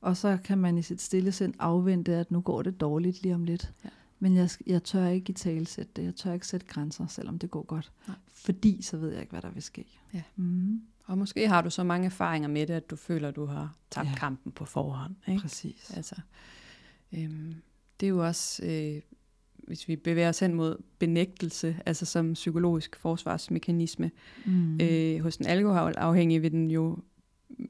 [0.00, 3.34] Og så kan man i sit stille sind afvente, at nu går det dårligt lige
[3.34, 3.72] om lidt.
[3.84, 3.88] Ja.
[4.18, 6.04] Men jeg, jeg tør ikke i tale sætte det.
[6.04, 7.92] Jeg tør ikke sætte grænser, selvom det går godt.
[8.08, 8.16] Nej.
[8.34, 9.84] Fordi så ved jeg ikke, hvad der vil ske.
[10.14, 10.22] Ja.
[10.36, 10.82] Mm.
[11.04, 13.74] Og måske har du så mange erfaringer med det, at du føler, at du har
[13.90, 14.14] tabt ja.
[14.14, 15.14] kampen på forhånd.
[15.28, 15.40] Ikke?
[15.40, 15.90] Præcis.
[15.96, 16.14] Altså,
[17.12, 17.54] øhm,
[18.00, 19.02] det er jo også, øh,
[19.68, 24.10] hvis vi bevæger os hen mod benægtelse, altså som psykologisk forsvarsmekanisme,
[24.46, 24.80] Mm.
[24.80, 26.96] øh, hos den alkoholafhængige vil den jo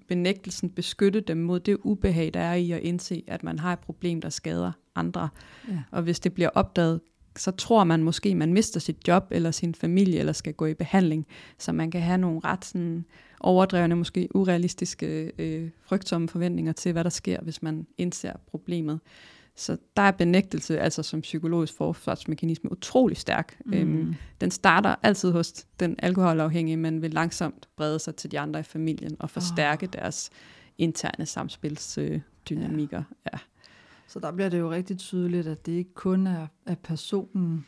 [0.08, 3.78] benægtelsen beskytte dem mod det ubehag, der er i at indse, at man har et
[3.78, 5.28] problem, der skader andre.
[5.68, 5.82] Ja.
[5.90, 7.00] Og hvis det bliver opdaget,
[7.36, 10.74] så tror man måske, man mister sit job eller sin familie, eller skal gå i
[10.74, 11.26] behandling.
[11.58, 13.04] Så man kan have nogle ret sådan,
[13.40, 19.00] overdrevne, måske urealistiske, øh, frygtsomme forventninger til, hvad der sker, hvis man indser problemet.
[19.58, 23.60] Så der er benægtelse, altså som psykologisk forsvarsmekanisme, utrolig stærk.
[23.64, 23.72] Mm.
[23.72, 28.60] Øhm, den starter altid hos den alkoholafhængige, men vil langsomt brede sig til de andre
[28.60, 29.92] i familien og forstærke oh.
[29.92, 30.30] deres
[30.78, 33.02] interne samspilsdynamikker.
[33.26, 33.30] Ja.
[33.32, 33.38] ja.
[34.06, 37.66] Så der bliver det jo rigtig tydeligt, at det ikke kun er, er personen,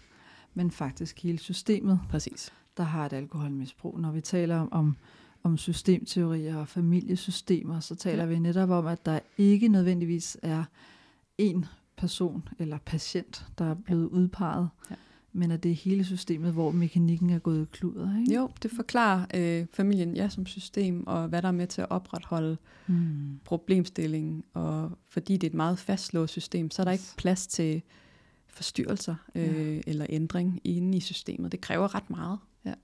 [0.55, 2.53] men faktisk hele systemet, Præcis.
[2.77, 4.01] der har et alkoholmisbrug.
[4.01, 4.97] Når vi taler om, om,
[5.43, 8.29] om systemteorier og familiesystemer, så taler ja.
[8.29, 10.65] vi netop om, at der ikke nødvendigvis er
[11.39, 11.67] en
[12.01, 14.17] person eller patient, der er blevet ja.
[14.17, 14.95] udpeget, ja.
[15.33, 18.19] men at det er hele systemet, hvor mekanikken er gået kluder.
[18.19, 18.35] Ikke?
[18.35, 21.91] Jo, det forklarer øh, familien ja som system, og hvad der er med til at
[21.91, 23.41] opretholde hmm.
[23.45, 24.45] problemstillingen.
[24.55, 27.83] Og fordi det er et meget fastlåst system, så er der ikke plads til
[28.49, 29.81] forstyrrelser øh, ja.
[29.87, 31.53] eller ændring inde i systemet.
[31.53, 32.39] Det kræver ret meget.
[32.65, 32.75] Ja.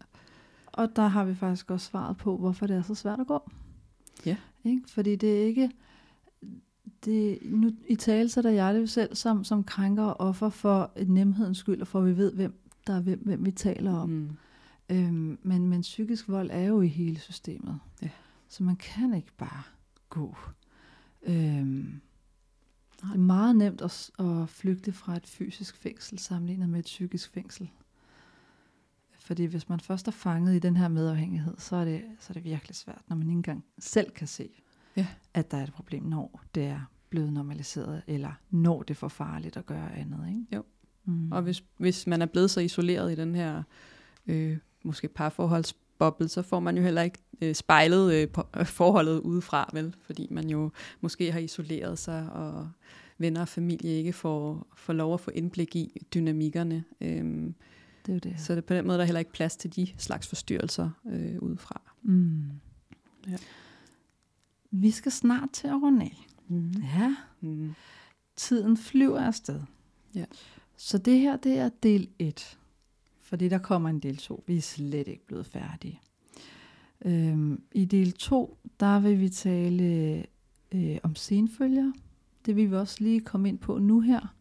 [0.67, 3.51] Og der har vi faktisk også svaret på, hvorfor det er så svært at gå.
[4.27, 4.37] Ja.
[4.65, 4.83] Ikke?
[4.89, 5.71] Fordi det er ikke
[7.05, 10.49] det, nu i tale så er jeg det jo selv som, som krænker og offer
[10.49, 13.93] for nemhedens skyld, og for at vi ved, hvem der er hvem, hvem vi taler
[13.93, 14.09] om.
[14.09, 14.37] Mm.
[14.91, 17.81] Øhm, men, men psykisk vold er jo i hele systemet.
[18.03, 18.11] Ja.
[18.49, 19.63] Så man kan ikke bare
[20.09, 20.37] gå.
[21.23, 22.01] Øhm,
[22.97, 27.33] det er meget nemt at, at flygte fra et fysisk fængsel sammenlignet med et psykisk
[27.33, 27.71] fængsel.
[29.19, 32.35] Fordi hvis man først er fanget i den her medafhængighed, så er det, så er
[32.35, 34.49] det virkelig svært, når man ikke engang selv kan se,
[34.97, 35.07] ja.
[35.35, 39.09] at der er et problem, når det er blevet normaliseret, eller når det er for
[39.09, 40.29] farligt at gøre andet.
[40.29, 40.57] Ikke?
[40.57, 40.63] Jo.
[41.05, 41.33] Mm.
[41.33, 43.63] Og hvis, hvis man er blevet så isoleret i den her
[44.27, 49.21] øh, måske parforholdsboble, så får man jo heller ikke øh, spejlet øh, på, øh, forholdet
[49.21, 49.95] udefra, vel?
[50.01, 50.71] Fordi man jo
[51.01, 52.69] måske har isoleret sig, og
[53.19, 56.85] venner og familie ikke får, får lov at få indblik i dynamikkerne.
[57.01, 57.55] Øhm,
[58.07, 58.41] det er jo det.
[58.41, 61.39] Så det, på den måde der er heller ikke plads til de slags forstyrrelser øh,
[61.39, 61.81] udefra.
[62.03, 62.43] Mm.
[63.29, 63.37] Ja.
[64.71, 66.27] Vi skal snart til at runde af.
[66.49, 66.73] Mm.
[66.99, 67.17] Ja.
[67.41, 67.75] Mm.
[68.37, 69.61] Tiden flyver afsted.
[70.15, 70.25] Ja.
[70.77, 72.59] Så det her, det er del 1.
[73.21, 74.45] Fordi der kommer en del 2.
[74.47, 76.01] Vi er slet ikke blevet færdige.
[77.05, 80.25] Øhm, I del 2, der vil vi tale
[80.73, 81.93] øh, om senfølger.
[82.47, 84.35] Det vil vi også lige komme ind på nu her.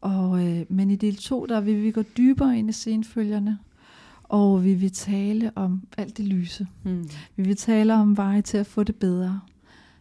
[0.00, 3.58] Og, øh, men i del 2, der vil vi gå dybere ind i senfølgerne.
[4.24, 6.66] Og vi vil tale om alt det lyse.
[6.82, 7.08] Mm.
[7.36, 9.40] Vi vil tale om veje til at få det bedre.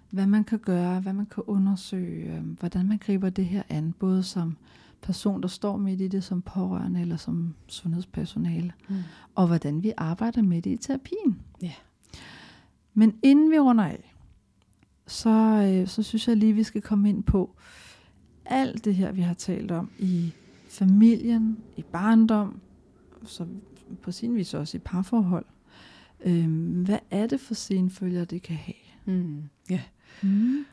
[0.09, 3.93] Hvad man kan gøre, hvad man kan undersøge, øh, hvordan man griber det her an,
[3.99, 4.57] både som
[5.01, 8.73] person, der står midt i det, som pårørende eller som sundhedspersonale.
[8.89, 8.95] Mm.
[9.35, 11.39] Og hvordan vi arbejder med det i terapien.
[11.63, 11.73] Yeah.
[12.93, 14.13] Men inden vi runder af,
[15.07, 17.55] så, øh, så synes jeg lige, vi skal komme ind på
[18.45, 20.33] alt det her, vi har talt om i
[20.69, 22.59] familien, i barndom,
[23.25, 23.45] så
[24.01, 25.45] på sin vis også i parforhold.
[26.25, 29.17] Øhm, hvad er det for senfølger, det kan have?
[29.17, 29.43] Mm.
[29.69, 29.81] Ja.
[30.21, 30.65] Mm.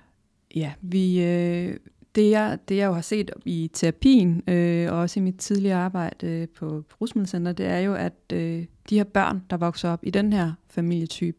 [0.54, 1.76] Ja, vi, øh,
[2.14, 5.78] det, jeg, det jeg jo har set i terapien, øh, og også i mit tidligere
[5.78, 10.00] arbejde øh, på Rusmiddelcenter, det er jo, at øh, de her børn, der vokser op
[10.02, 11.38] i den her familietype,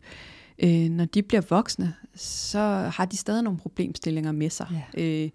[0.63, 2.59] øh, når de bliver voksne, så
[2.93, 4.83] har de stadig nogle problemstillinger med sig.
[4.97, 5.23] Ja.
[5.23, 5.29] Øh,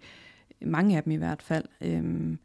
[0.61, 1.65] mange af dem i hvert fald.
[1.81, 2.37] Øh,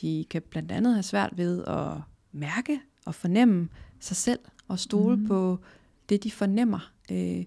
[0.00, 1.92] de kan blandt andet have svært ved at
[2.32, 3.68] mærke og fornemme
[4.00, 4.38] sig selv,
[4.68, 5.26] og stole mm.
[5.26, 5.58] på
[6.08, 6.92] det, de fornemmer.
[7.12, 7.44] Øh,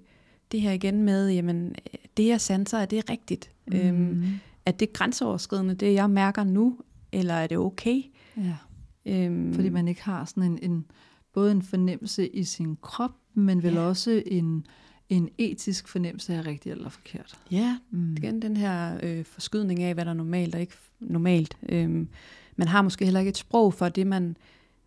[0.51, 1.76] det her igen med, jamen,
[2.18, 3.51] det jeg sanser, er det rigtigt?
[3.68, 3.78] Mm.
[3.78, 4.26] Øhm,
[4.66, 6.78] er det grænseoverskridende, det jeg mærker nu,
[7.12, 8.01] eller er det okay?
[8.38, 8.55] Ja.
[9.05, 10.86] Øhm, Fordi man ikke har sådan en, en
[11.34, 13.80] både en fornemmelse i sin krop, men vel ja.
[13.80, 14.66] også en,
[15.10, 17.39] en etisk fornemmelse af rigtigt eller forkert.
[17.51, 18.14] Ja, mm.
[18.14, 21.58] igen den her øh, forskydning af, hvad der er normalt og ikke normalt.
[21.70, 22.08] Øhm,
[22.55, 24.38] man har måske heller ikke et sprog for det, man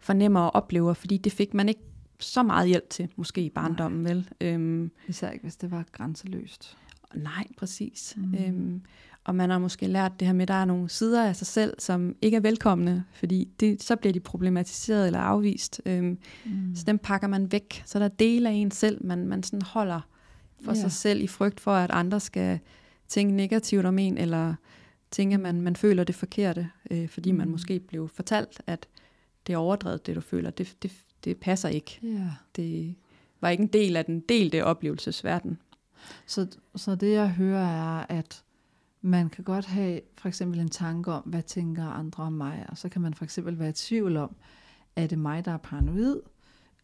[0.00, 1.80] fornemmer og oplever, fordi det fik man ikke
[2.18, 4.12] så meget hjælp til, måske i barndommen, Nej.
[4.12, 4.28] vel?
[4.40, 6.76] Øhm, Især ikke, hvis det var grænseløst.
[7.14, 8.14] Nej, præcis.
[8.16, 8.34] Mm.
[8.34, 8.82] Øhm,
[9.24, 11.46] og man har måske lært det her med, at der er nogle sider af sig
[11.46, 15.80] selv, som ikke er velkomne, fordi det, så bliver de problematiseret eller afvist.
[15.86, 16.74] Øhm, mm.
[16.74, 17.82] Så dem pakker man væk.
[17.86, 20.00] Så der er dele af en selv, man, man sådan holder
[20.64, 20.80] for yeah.
[20.80, 22.58] sig selv i frygt for, at andre skal
[23.08, 24.54] tænke negativt om en, eller
[25.10, 27.38] tænke, at man, man føler det forkerte, øh, fordi mm.
[27.38, 28.88] man måske blev fortalt, at
[29.50, 30.50] det er overdrevet, det du føler.
[30.50, 30.92] Det, det,
[31.24, 32.00] det passer ikke.
[32.04, 32.30] Yeah.
[32.56, 32.94] Det
[33.40, 35.58] var ikke en del af den delte oplevelsesverden.
[36.26, 36.46] Så,
[36.76, 38.44] så det jeg hører er, at
[39.00, 42.78] man kan godt have for eksempel en tanke om, hvad tænker andre om mig, og
[42.78, 44.36] så kan man for eksempel være i tvivl om,
[44.96, 46.20] er det mig, der er paranoid,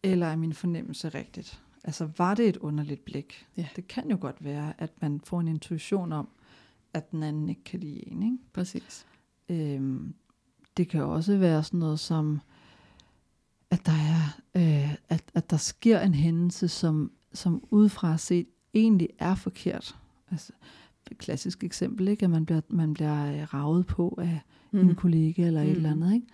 [0.03, 1.61] eller er min fornemmelse rigtigt?
[1.83, 3.47] Altså, var det et underligt blik?
[3.57, 3.67] Ja.
[3.75, 6.27] Det kan jo godt være, at man får en intuition om,
[6.93, 8.23] at den anden ikke kan lide en.
[8.23, 8.37] Ikke?
[8.53, 9.05] Præcis.
[9.49, 10.13] Øhm,
[10.77, 12.41] det kan også være sådan noget som,
[13.71, 19.09] at der er, øh, at, at der sker en hændelse, som, som udefra set egentlig
[19.19, 19.95] er forkert.
[20.31, 20.53] Altså,
[21.11, 22.23] et klassisk eksempel, ikke?
[22.23, 24.41] at man bliver, man bliver øh, ravet på af
[24.71, 24.79] mm.
[24.79, 25.69] en kollega eller mm.
[25.69, 26.13] et eller andet.
[26.13, 26.27] Ikke?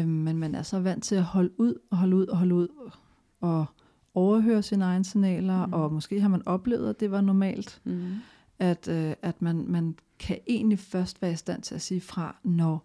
[0.00, 2.54] Øhm, men man er så vant til at holde ud og holde ud og holde
[2.54, 2.68] ud
[3.40, 3.66] og
[4.14, 5.72] overhøre sine egne signaler, mm.
[5.72, 8.12] og måske har man oplevet, at det var normalt, Mm.
[8.58, 12.36] at, øh, at man, man kan egentlig først være i stand til at sige fra,
[12.44, 12.84] når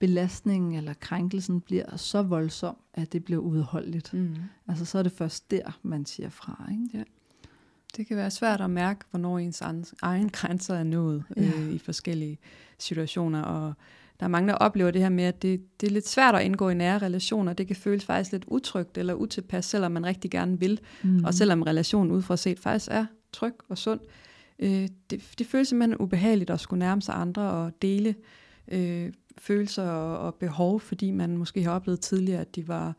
[0.00, 4.14] belastningen eller krænkelsen bliver så voldsom, at det bliver udholdeligt.
[4.14, 4.34] Mm.
[4.68, 6.68] Altså så er det først der, man siger fra.
[6.72, 7.04] Ikke?
[7.96, 11.42] Det kan være svært at mærke, hvornår ens egen- egen grænser er nået Ja.
[11.42, 12.38] øh, i forskellige
[12.78, 13.42] situationer.
[13.42, 13.72] Og
[14.20, 16.42] der er mange, der oplever det her med, at det, det er lidt svært at
[16.44, 17.52] indgå i nære relationer.
[17.52, 20.80] Det kan føles faktisk lidt utrygt eller utilpas, selvom man rigtig gerne vil.
[21.02, 21.24] Mm.
[21.24, 24.00] Og selvom relationen udefra set faktisk er tryg og sund.
[24.58, 28.14] Øh, det, det føles simpelthen ubehageligt at skulle nærme sig andre og dele
[28.68, 32.94] øh, følelser og, og behov, fordi man måske har oplevet tidligere, at de var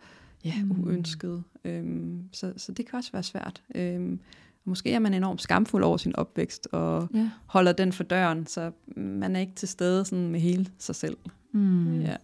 [0.45, 0.83] ja, Mm.
[0.83, 1.43] uønskede.
[1.65, 3.61] Øhm, så, så det kan også være svært.
[3.75, 4.19] Øhm,
[4.63, 7.29] og måske er man enormt skamfuld over sin opvækst og Ja.
[7.45, 11.17] holder den for døren, så man er ikke til stede sådan med hele sig selv.
[11.51, 12.01] Mm.
[12.01, 12.15] Ja.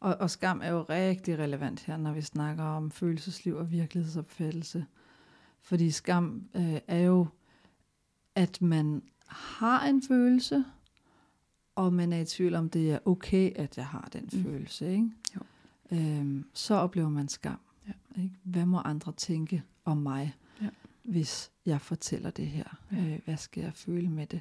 [0.00, 4.84] Og, og skam er jo rigtig relevant her, når vi snakker om følelsesliv og virkelighedsopfattelse.
[5.62, 7.26] Fordi skam øh, er jo,
[8.34, 10.64] at man har en følelse,
[11.76, 14.42] og man er i tvivl om, det er okay, at jeg har den Mm.
[14.44, 14.90] følelse.
[14.92, 15.10] Ikke?
[15.36, 15.40] Jo.
[15.96, 17.58] Øhm, så oplever man skam.
[17.88, 18.22] Ja.
[18.22, 18.34] Ikke?
[18.42, 20.68] Hvad må andre tænke om mig, Ja.
[21.02, 22.78] hvis jeg fortæller det her?
[22.92, 22.96] Ja.
[22.96, 24.40] Øh, hvad skal jeg føle med det?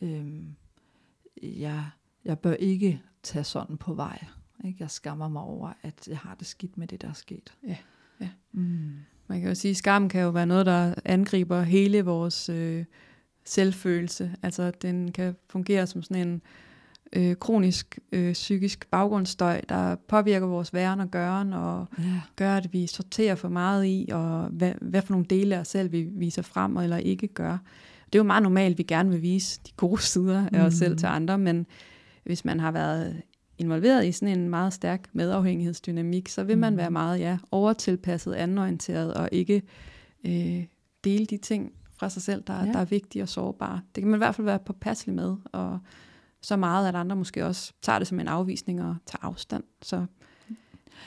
[0.00, 0.46] Øhm,
[1.42, 1.84] jeg,
[2.24, 4.24] jeg bør ikke tage sådan på vej.
[4.64, 4.76] Ikke?
[4.80, 7.54] Jeg skammer mig over, at jeg har det skidt med det, der er sket.
[7.66, 7.76] Ja,
[8.20, 8.28] ja.
[8.52, 8.92] Mm.
[9.26, 12.84] Man kan jo sige, at skam kan jo være noget, der angriber hele vores øh,
[13.44, 14.32] selvfølelse.
[14.42, 16.42] Altså, den kan fungere som sådan en
[17.12, 22.20] øh, kronisk øh, psykisk baggrundsstøj, der påvirker vores væren og gøren, og Ja.
[22.36, 25.68] gør, at vi sorterer for meget i, og hvad, hvad for nogle dele af os
[25.68, 27.58] selv vi viser frem eller ikke gør.
[28.06, 30.72] Det er jo meget normalt, at vi gerne vil vise de gode sider af os
[30.72, 30.78] Mm.
[30.78, 31.66] selv til andre, men
[32.24, 33.22] hvis man har været
[33.58, 36.76] involveret i sådan en meget stærk medafhængighedsdynamik, så vil man Mm.
[36.76, 39.62] være meget ja, overtilpasset, andenorienteret og ikke
[40.26, 40.64] øh,
[41.04, 41.72] dele de ting
[42.02, 42.72] fra sig selv, der, Ja.
[42.72, 43.80] der er vigtige og sårbare.
[43.94, 45.78] Det kan man i hvert fald være påpasselig med, og
[46.40, 49.64] så meget, at andre måske også tager det som en afvisning og tager afstand.
[49.82, 50.06] Så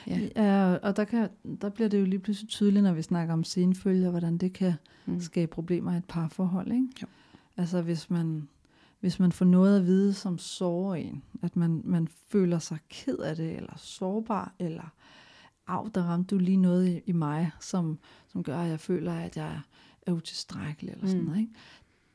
[0.06, 0.20] Ja.
[0.36, 1.28] ja, og der, kan,
[1.60, 4.72] der bliver det jo lige pludselig tydeligt, når vi snakker om senfølger, hvordan det kan
[5.06, 5.20] mm.
[5.20, 6.72] skabe problemer i et parforhold.
[6.72, 6.88] Ikke?
[7.02, 7.06] Jo.
[7.56, 8.48] Altså hvis man,
[9.00, 13.18] hvis man får noget at vide, som sårer en, at man, man føler sig ked
[13.18, 14.92] af det, eller sårbar, eller
[15.66, 19.12] af, der ramte du lige noget i, i mig, som, som gør, at jeg føler,
[19.12, 19.60] at jeg
[20.06, 21.26] er utilstrækkelig, eller sådan Mm.
[21.26, 21.40] noget.
[21.40, 21.52] Ikke?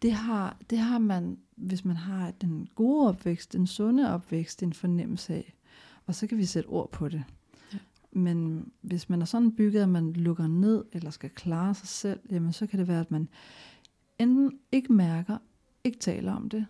[0.02, 4.74] Det, har, det har man, hvis man har den gode opvækst, den sunde opvækst, en
[4.74, 5.54] fornemmelse af.
[6.06, 7.24] Og så kan vi sætte ord på det.
[7.74, 7.78] Ja.
[8.12, 12.20] Men hvis man er sådan bygget, at man lukker ned, eller skal klare sig selv,
[12.32, 13.30] jamen så kan det være, at man
[14.20, 15.38] enten ikke mærker,
[15.84, 16.66] ikke taler om det,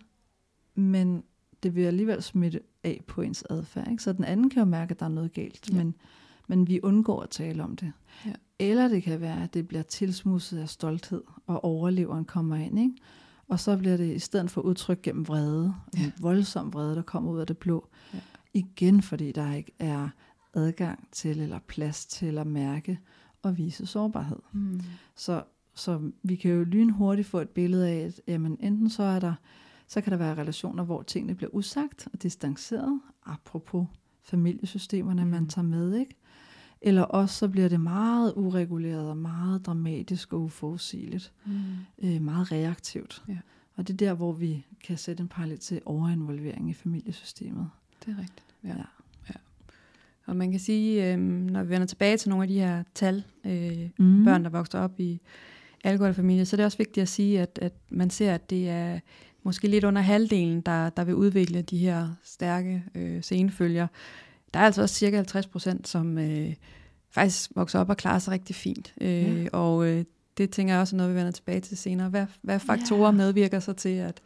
[0.74, 1.22] men
[1.62, 3.90] det vil alligevel smitte af på ens adfærd.
[3.90, 4.02] Ikke?
[4.02, 5.76] Så den anden kan jo mærke, at der er noget galt, Ja.
[5.76, 5.94] men,
[6.48, 7.92] men vi undgår at tale om det.
[8.26, 8.32] Ja.
[8.62, 12.78] Eller det kan være, at det bliver tilsmusset af stolthed, og overleveren kommer ind.
[12.78, 12.94] Ikke?
[13.48, 16.04] Og så bliver det i stedet for udtryk gennem vrede, Ja.
[16.04, 17.88] en voldsom vrede, der kommer ud af det blå.
[18.14, 18.18] Ja.
[18.54, 20.08] Igen fordi der ikke er
[20.54, 22.98] adgang til, eller plads til at mærke
[23.42, 24.36] og vise sårbarhed.
[24.52, 24.80] Mm.
[25.16, 25.42] Så,
[25.74, 29.34] så vi kan jo lynhurtigt få et billede af, at jamen, enten så er der,
[29.88, 33.86] så kan der være relationer, hvor tingene bliver usagt og distanceret, apropos
[34.22, 35.48] familiesystemerne, man Mm.
[35.48, 36.16] tager med, ikke?
[36.84, 41.52] Eller også så bliver det meget ureguleret og meget dramatisk og uforudsigeligt, Mm.
[42.02, 43.22] øh, meget reaktivt.
[43.28, 43.36] Ja.
[43.76, 47.70] Og det er der, hvor vi kan sætte en parallel til overinvolvering i familiesystemet.
[48.06, 48.44] Det er rigtigt.
[48.64, 48.68] Ja.
[48.68, 48.74] Ja.
[49.28, 49.34] ja.
[50.26, 53.24] Og man kan sige, øh, når vi vender tilbage til nogle af de her tal,
[53.44, 54.24] øh, Mm.
[54.24, 55.20] børn, der vokser op i
[55.84, 59.00] alkoholfamilier, så er det også vigtigt at sige, at, at man ser, at det er
[59.42, 63.86] måske lidt under halvdelen, der, der vil udvikle de her stærke øh, senfølger.
[64.54, 66.54] Der er altså også cirka 50 procent, som øh,
[67.10, 68.94] faktisk vokser op og klarer sig rigtig fint.
[69.00, 69.48] Øh, Ja.
[69.52, 70.04] Og øh,
[70.36, 72.08] det tænker jeg også er noget, vi vender tilbage til senere.
[72.08, 73.10] Hvad, hvad faktorer Ja.
[73.10, 74.20] medvirker så til, at,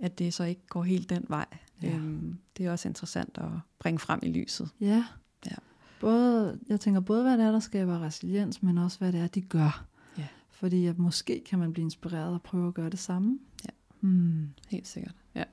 [0.00, 1.46] at det så ikke går helt den vej?
[1.82, 1.88] Ja.
[1.94, 3.48] Øhm, det er også interessant at
[3.78, 4.68] bringe frem i lyset.
[4.80, 5.04] Ja.
[5.46, 5.56] Ja.
[6.00, 9.26] Både, jeg tænker både, hvad det er, der skaber resiliens, men også, hvad det er,
[9.26, 9.84] de gør.
[10.18, 10.26] Ja.
[10.50, 13.38] Fordi at måske kan man blive inspireret og prøve at gøre det samme.
[13.64, 13.70] Ja.
[14.00, 14.48] Hmm.
[14.68, 15.14] Helt sikkert.
[15.34, 15.44] Ja.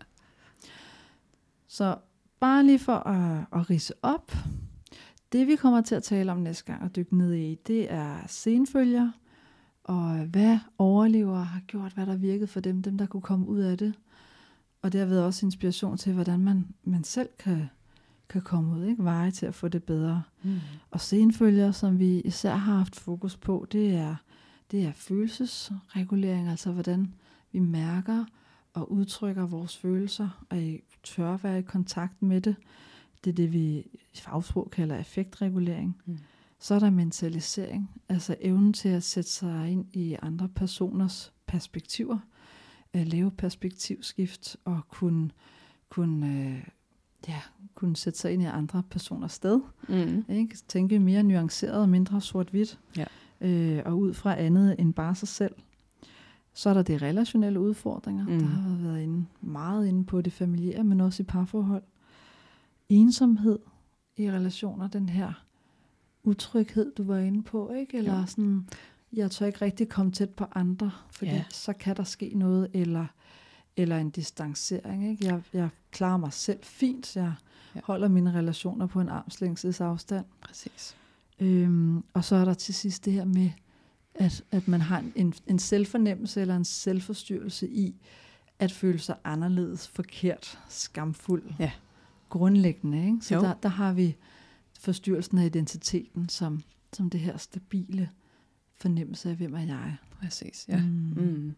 [1.67, 1.97] Så
[2.39, 4.31] bare lige for at, at rise op.
[5.31, 8.17] Det vi kommer til at tale om næste gang og dykke ned i, det er
[8.27, 9.11] senfølger,
[9.83, 13.59] og hvad overlevere har gjort, hvad der virkede for dem, dem der kunne komme ud
[13.59, 13.93] af det.
[14.81, 17.69] Og det har været også inspiration til, hvordan man, man selv kan,
[18.29, 19.03] kan komme ud, ikke?
[19.03, 20.23] veje til at få det bedre.
[20.43, 20.59] Mm.
[20.91, 24.15] Og senfølger, som vi især har haft fokus på, det er,
[24.71, 27.13] det er følelsesregulering, altså hvordan
[27.51, 28.25] vi mærker
[28.79, 30.57] og udtrykker vores følelser, og
[31.03, 32.55] tør være i kontakt med det.
[33.23, 33.77] Det er det, vi
[34.13, 36.01] i fagsprog kalder effektregulering.
[36.05, 36.17] Mm.
[36.59, 42.17] Så er der mentalisering, altså evnen til at sætte sig ind i andre personers perspektiver,
[42.93, 45.29] at lave perspektivskift og kunne,
[45.89, 46.63] kunne, øh,
[47.27, 47.41] ja,
[47.75, 49.61] kunne sætte sig ind i andre personers sted.
[49.89, 50.25] Mm.
[50.29, 50.57] Ikke?
[50.67, 52.79] Tænke mere nuanceret og mindre sort-hvidt.
[52.97, 53.05] Ja.
[53.41, 55.55] Øh, og ud fra andet end bare sig selv.
[56.59, 58.25] Så er der de relationelle udfordringer.
[58.27, 58.39] Mm.
[58.39, 61.83] Der har været inde, meget inde på det familiære, men også i parforhold.
[62.89, 63.59] Ensomhed
[64.17, 65.45] i relationer, den her
[66.23, 67.97] utryghed, du var inde på, ikke?
[67.97, 68.25] Eller Jo.
[68.25, 68.67] sådan,
[69.13, 71.35] jeg tør ikke rigtig komme tæt på andre, fordi Ja.
[71.37, 71.43] ja.
[71.49, 73.05] så kan der ske noget, eller,
[73.77, 75.25] eller en distancering, ikke?
[75.25, 77.33] Jeg, jeg klarer mig selv fint, jeg Ja.
[77.75, 77.79] ja.
[77.83, 80.25] holder mine relationer på en armslængdes afstand.
[80.41, 80.95] Præcis.
[81.39, 83.49] Øhm, og så er der til sidst det her med,
[84.15, 87.95] at, at man har en, en selvfornemmelse eller en selvforstyrrelse i
[88.59, 91.71] at føle sig anderledes, forkert, skamfuld, Ja.
[92.29, 93.05] grundlæggende.
[93.05, 93.17] Ikke?
[93.21, 93.41] Så Jo.
[93.41, 94.15] der, der har vi
[94.79, 96.61] forstyrrelsen af identiteten som,
[96.93, 98.09] som det her stabile
[98.75, 99.95] fornemmelse af, hvem er jeg.
[100.21, 100.77] Præcis, ja.
[100.77, 101.13] Mm.
[101.17, 101.55] Mm.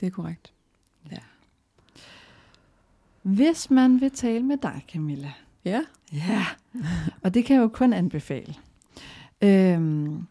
[0.00, 0.52] Det er korrekt.
[3.22, 5.32] Hvis man vil tale med dig, Camilla,
[5.64, 5.82] Ja.
[6.12, 6.46] Ja,
[7.22, 8.54] og det kan jeg jo kun anbefale.
[9.42, 10.26] Øhm,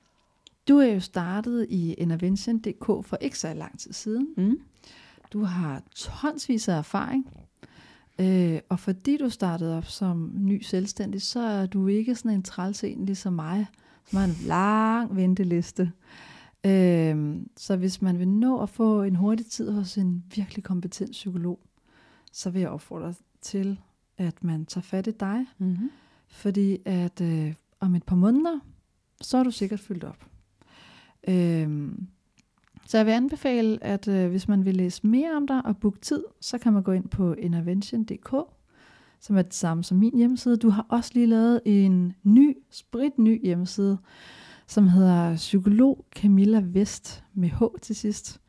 [0.70, 4.28] du er jo startet i Intervention.dk for ikke så lang tid siden.
[4.38, 4.60] Mm.
[5.34, 7.28] Du har tonsvis af erfaring.
[8.20, 12.44] Øh, og fordi du startede op som ny selvstændig, så er du ikke sådan en
[12.44, 13.68] træls en ligesom mig,
[14.06, 15.92] som har en lang venteliste.
[16.66, 21.12] Øh, så hvis man vil nå at få en hurtig tid hos en virkelig kompetent
[21.12, 21.60] psykolog,
[22.32, 23.80] så vil jeg opfordre dig til,
[24.18, 25.90] at man tager fat i dig, Mm-hmm.
[26.28, 28.60] fordi at øh, om et par måneder,
[29.22, 30.29] så er du sikkert fyldt op.
[31.28, 32.08] Øhm,
[32.86, 36.00] så jeg vil anbefale, at øh, hvis man vil læse mere om dig og booke
[36.00, 38.36] tid, så kan man gå ind på intervention.dk,
[39.20, 40.58] som er det samme som min hjemmeside.
[40.58, 43.98] Du har også lige lavet en ny, spritny hjemmeside,
[44.68, 48.42] som hedder psykolog Camilla Vest med H til sidst.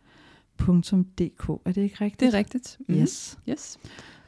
[0.61, 1.49] .dk.
[1.49, 2.21] Er det ikke rigtigt?
[2.21, 2.79] Det er rigtigt.
[2.89, 2.95] Mm.
[2.95, 3.39] Yes.
[3.49, 3.79] Yes.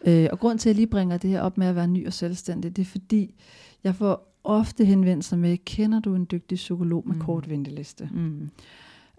[0.07, 2.07] Øh, og grund til, at jeg lige bringer det her op med at være ny
[2.07, 3.35] og selvstændig, det er fordi,
[3.85, 7.21] jeg får ofte henvendelser med, kender du en dygtig psykolog med mm.
[7.21, 8.09] kort venteliste?
[8.13, 8.51] Mm.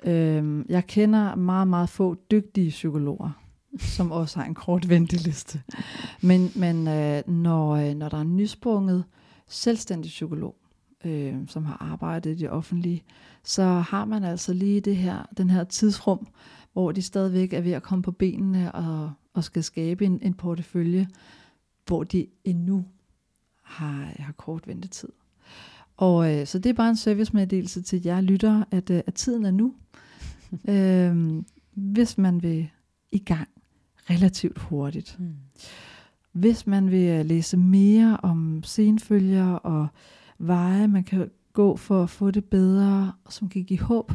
[0.03, 3.31] Øhm, jeg kender meget, meget få dygtige psykologer,
[3.97, 5.61] som også har en kort venteliste.
[6.21, 9.03] Men, men øh, når, øh, når der er en nysprunget
[9.47, 10.55] selvstændig psykolog,
[11.05, 13.03] øh, som har arbejdet i det offentlige,
[13.43, 16.27] så har man altså lige det her, den her tidsrum,
[16.73, 20.33] hvor de stadigvæk er ved at komme på benene og, og skal skabe en, en
[20.33, 21.07] portefølje,
[21.85, 22.85] hvor de endnu
[23.73, 25.09] har, har kort ventetid.
[25.97, 29.45] Og øh, så det er bare en servicemeddelelse til jer lyttere, at, øh, at tiden
[29.45, 29.73] er nu.
[30.69, 32.69] øhm, hvis man vil
[33.11, 33.47] i gang
[34.09, 35.15] relativt hurtigt.
[35.19, 35.35] Mm.
[36.31, 39.87] Hvis man vil øh, læse mere om senfølger og
[40.37, 44.11] veje, man kan gå for at få det bedre, som kan give håb,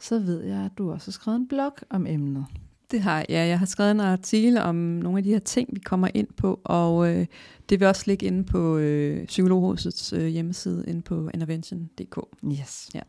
[0.00, 2.46] så ved jeg, at du også har skrevet en blog om emnet.
[2.94, 3.26] Det har jeg.
[3.28, 6.28] Ja, jeg har skrevet en artikel om nogle af de her ting, vi kommer ind
[6.36, 7.26] på, og øh,
[7.68, 12.18] det vil også ligge inde på øh, Psykologhusets øh, hjemmeside, inde på intervention.dk.
[12.60, 12.90] Yes.
[12.94, 13.00] Ja.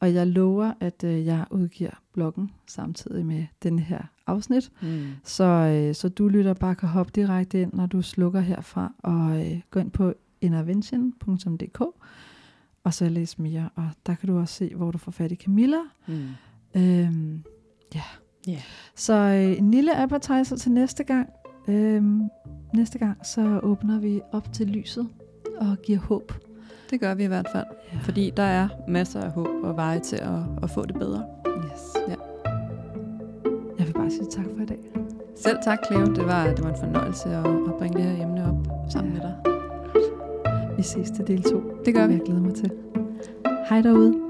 [0.00, 5.04] Og jeg lover, at øh, jeg udgiver bloggen samtidig med den her afsnit, Mm.
[5.24, 9.46] så, øh, så du lytter bare kan hoppe direkte ind, når du slukker herfra, og
[9.46, 11.80] øh, gå ind på intervention.dk,
[12.84, 13.68] og så læs mere.
[13.74, 15.78] Og der kan du også se, hvor du får fat i Camilla.
[16.06, 16.28] Mm.
[16.76, 17.42] Øhm,
[17.94, 18.02] ja.
[18.48, 18.58] Ja.
[18.96, 21.28] Så øh, en lille appetizer til næste gang.
[21.68, 22.20] Øhm,
[22.74, 25.08] næste gang, så åbner vi op til lyset
[25.60, 26.32] og giver håb.
[26.90, 27.98] Det gør vi i hvert fald, Ja.
[28.02, 31.24] fordi der er masser af håb og veje til at, at få det bedre.
[31.46, 31.82] Yes.
[32.08, 32.14] Ja.
[33.78, 34.78] Jeg vil bare sige tak for i dag.
[35.36, 36.06] Selv tak, Cleo.
[36.06, 39.18] Det var, det var en fornøjelse at, at bringe det her emne op sammen Ja.
[39.22, 39.36] med dig.
[40.76, 41.62] Vi ses til del 2.
[41.84, 42.12] Det gør vi.
[42.12, 42.70] Jeg glæder mig til.
[43.68, 44.23] Hej derude.